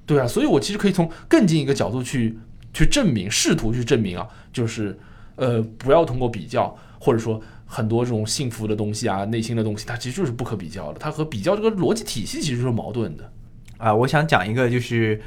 [0.06, 2.38] 对啊，所以我其实可以从更近一个角度去
[2.72, 4.96] 去证明，试图去证明啊，就是
[5.34, 13.32] 呃，不要通过比较，或者说很多这种幸福的东西啊，内心的东西，它其实就是不可比较的，它和比较这个逻辑体系其实是矛盾的
[13.78, 13.92] 啊。
[13.92, 15.20] 我想讲一个就是。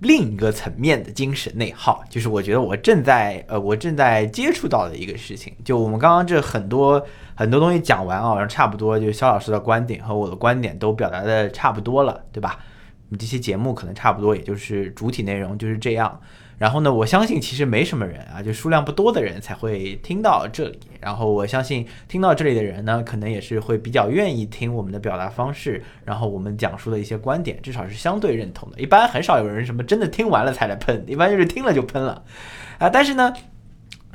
[0.00, 5.52] 另一个层面的精神内耗，就是我觉得我正在呃，我正在接触到的一个事情。
[5.64, 12.60] 就我们刚刚这很多很多东西讲完啊，差不多就肖老师的观点和我的观点都表达的差不多了，对吧？
[13.08, 16.20] 你这期节目可能差不多，也就是主体内容就是这样。
[16.58, 20.78] 然后呢，我相信其实没什么人啊，就数量不多的人才会听到这里。
[21.00, 28.80] 然后我相信听到这里的人呢，可能也是会比较愿意听我们的表达方式，然后我们讲述的一些观点，至少是相对认同的。
[28.80, 32.24] 一般很少有人什么真的听完了才来喷，一般就是听了就喷了
[32.78, 32.90] 啊。
[32.90, 33.32] 但是呢，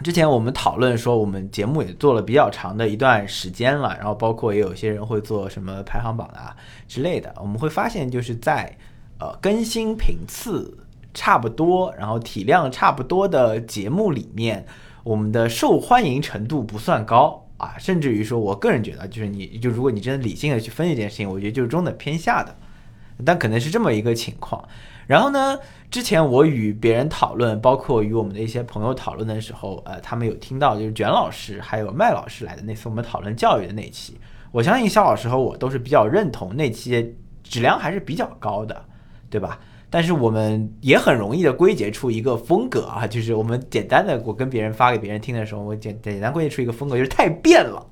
[0.04, 6.54] 之前我们讨论说，我们节目也做了比较长的一段时间了，然后包括也有些人会做什么排行榜啊
[6.90, 8.78] 之类的，我们会发现就是在
[9.18, 10.78] 呃更新频次。
[11.14, 14.66] 差不多，然后体量差不多的节目里面，
[15.04, 22.56] 我们的受欢迎程度不算高啊，甚至于说，我个人觉得，就是你就如果你真的理性的去分析这件事情，我觉得就是中等偏下的，
[23.26, 24.68] 但可能是这么一个情况。
[25.06, 25.60] 然后呢，
[25.92, 34.18] 之前我与别人讨论，包括与我们的一些朋友讨论的时候，呃，他们有听到就是卷老师还有麦老师来的那次我们讨论教育的那期，
[34.52, 38.86] 我相信肖老师和我都是比较认同那期质量还是比较高的，
[39.30, 39.60] 对吧？
[39.94, 47.86] 但是我们也很容易的归结出一个风格啊，就是我们简单的，我跟别人发给别人听的时候，我简简单归结出一个风格，就是太变了。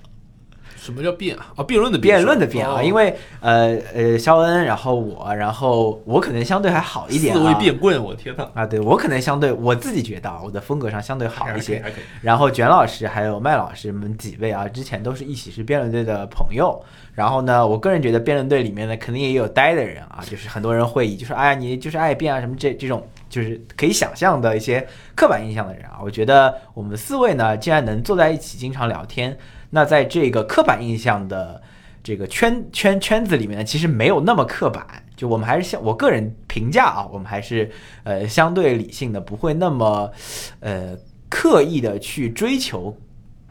[0.81, 1.53] 什么叫辩啊？
[1.57, 8.49] 啊，辩论的辩论的辩啊，因为呃呃，肖恩，然后我，然后我可能相对还好一点，四位辩棍，我天呐。
[8.55, 11.83] 啊，对我可能相对我自己觉得啊我的风格上相对好一些。
[12.21, 16.83] 然后卷老师还有麦老师们几位啊，之前都是一起是辩论队的朋友。
[17.13, 25.99] 然后呢，我个人觉得辩论队里面呢，肯定也有呆的人啊，就是很多人会以就是哎呀你就是爱辩啊什么这这种就是可以想象的一些刻板印象的人啊。
[26.01, 29.37] 我觉得我们四位呢，既然能坐在一起经常聊天。
[29.73, 31.61] 那在这个刻板印象的
[32.03, 37.71] 这个圈圈圈子里面呢，其实没有那么刻板，就我们还是像我个人评价啊，我们还是
[38.03, 40.11] 呃相对理性的，不会那么
[40.59, 40.97] 呃
[41.29, 42.97] 刻意的去追求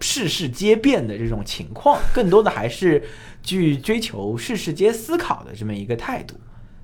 [0.00, 3.02] 事事皆变的这种情况，更多的还是
[3.42, 6.34] 去追求事事皆思考的这么一个态度。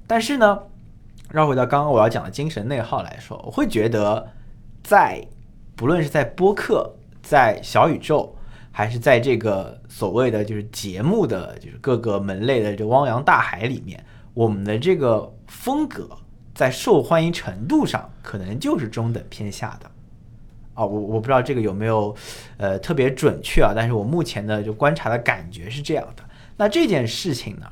[0.06, 0.58] 但是呢，
[1.30, 4.28] 绕回到刚刚我要讲的精神内耗来说，我会觉得
[4.84, 5.20] 在
[5.74, 8.35] 不论是在播客，在小宇宙。
[8.76, 14.04] 还是在这个所谓的就是节目的就是各个门类的这汪洋大海里面，
[14.34, 16.06] 我们的这个风格
[16.54, 19.90] 在受欢迎程度上可能就是中等偏下的
[20.74, 22.14] 啊，我我不知道这个有没有
[22.58, 26.22] 呃特别准确啊，但是我目前的就观察的感觉是这样的。
[26.58, 27.66] 那这件事情呢，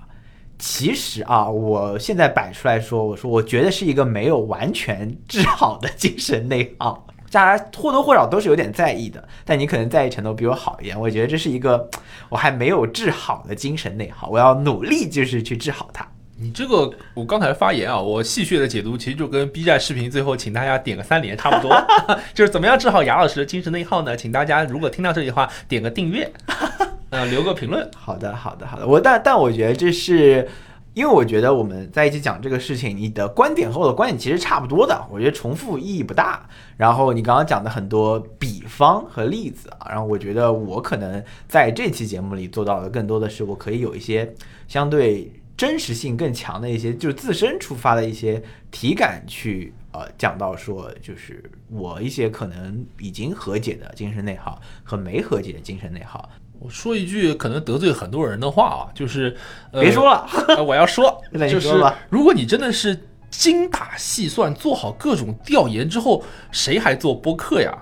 [0.58, 7.06] 其实啊，我现在摆出来说，我说我觉得是一个没有完全治好的精神内耗。
[7.34, 10.98] 大家或多或少都是有点在意的，但你可能在意程度比我好一点。
[10.98, 11.90] 我觉得这是一个
[12.28, 16.06] 我还没有治好的精神内耗，我要努力就是去治好它。
[16.38, 21.76] 你这个我刚才发言啊，我戏谑的解读其实就跟 B 站视频最后请大家点个三连差不多，
[22.32, 24.16] 就是怎么样治好雅老师的精神内耗呢？
[24.16, 26.32] 请大家如果听到这里的话，点个订阅，
[27.10, 27.90] 呃，留个评论。
[27.96, 28.86] 好的，好的，好的。
[28.86, 30.48] 我但但我觉得这是。
[30.94, 36.48] 因为我觉得我们在一起讲这个事情，你的观点和我的观点其实差不多的，我觉得重复意义不大。
[36.76, 44.32] 然后你刚刚讲的很多比方和例子啊，然后我觉得我可能在这期节目里做到的更多的是，我可以有一些
[44.68, 48.40] 相对真实性更强的一些，就是自身出发的一些
[48.70, 56.30] 体感去呃讲到说，就是我一些可能已经和解的精神内耗和没和解的精神内耗。
[56.58, 59.36] 我说一句可能得罪很多人的话啊，就是
[59.72, 60.26] 别说了，
[60.62, 61.68] 我要说， 就是
[62.08, 62.98] 如果你真的是
[63.30, 67.76] 精打细算，做好各种调研之后，谁还做播客呀？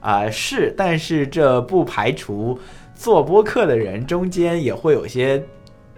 [0.00, 2.58] 啊，是，但是这不排除
[2.94, 5.42] 做播客的人中间也会有些。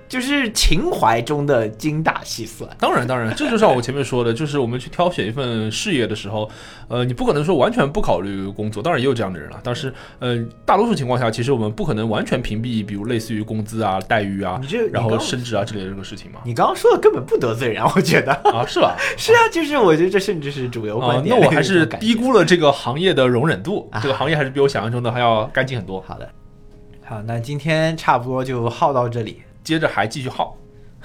[0.08, 6.48] 就是情怀中的精打细算，当然当然，这就像我前面说的，就是我们去挑选一份事业的时候，
[6.88, 9.58] 呃，你不可能说完全不考虑工作，当然也有这样的人了。
[9.64, 14.60] 但是，呃，大多数情况下，其实我们不可能完全屏蔽，比如类似于工资啊、待遇啊，
[14.92, 16.40] 然后升职啊之类的这个事情嘛。
[16.44, 18.96] 你刚刚说的根本不得罪人，我觉得啊，是吧？
[19.16, 21.34] 是啊，就是我觉得这甚至是主流观点。
[21.34, 26.00] 那我还是 低估了这个行业的容忍度，这个行业还是比我想象中的还要干净很多。
[26.06, 26.28] 好的，
[27.04, 29.42] 好，那今天差不多就耗到这里。
[29.64, 30.56] 接着还继续耗，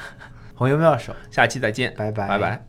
[0.54, 2.69] 红油妙手，下期再见，拜拜，拜拜。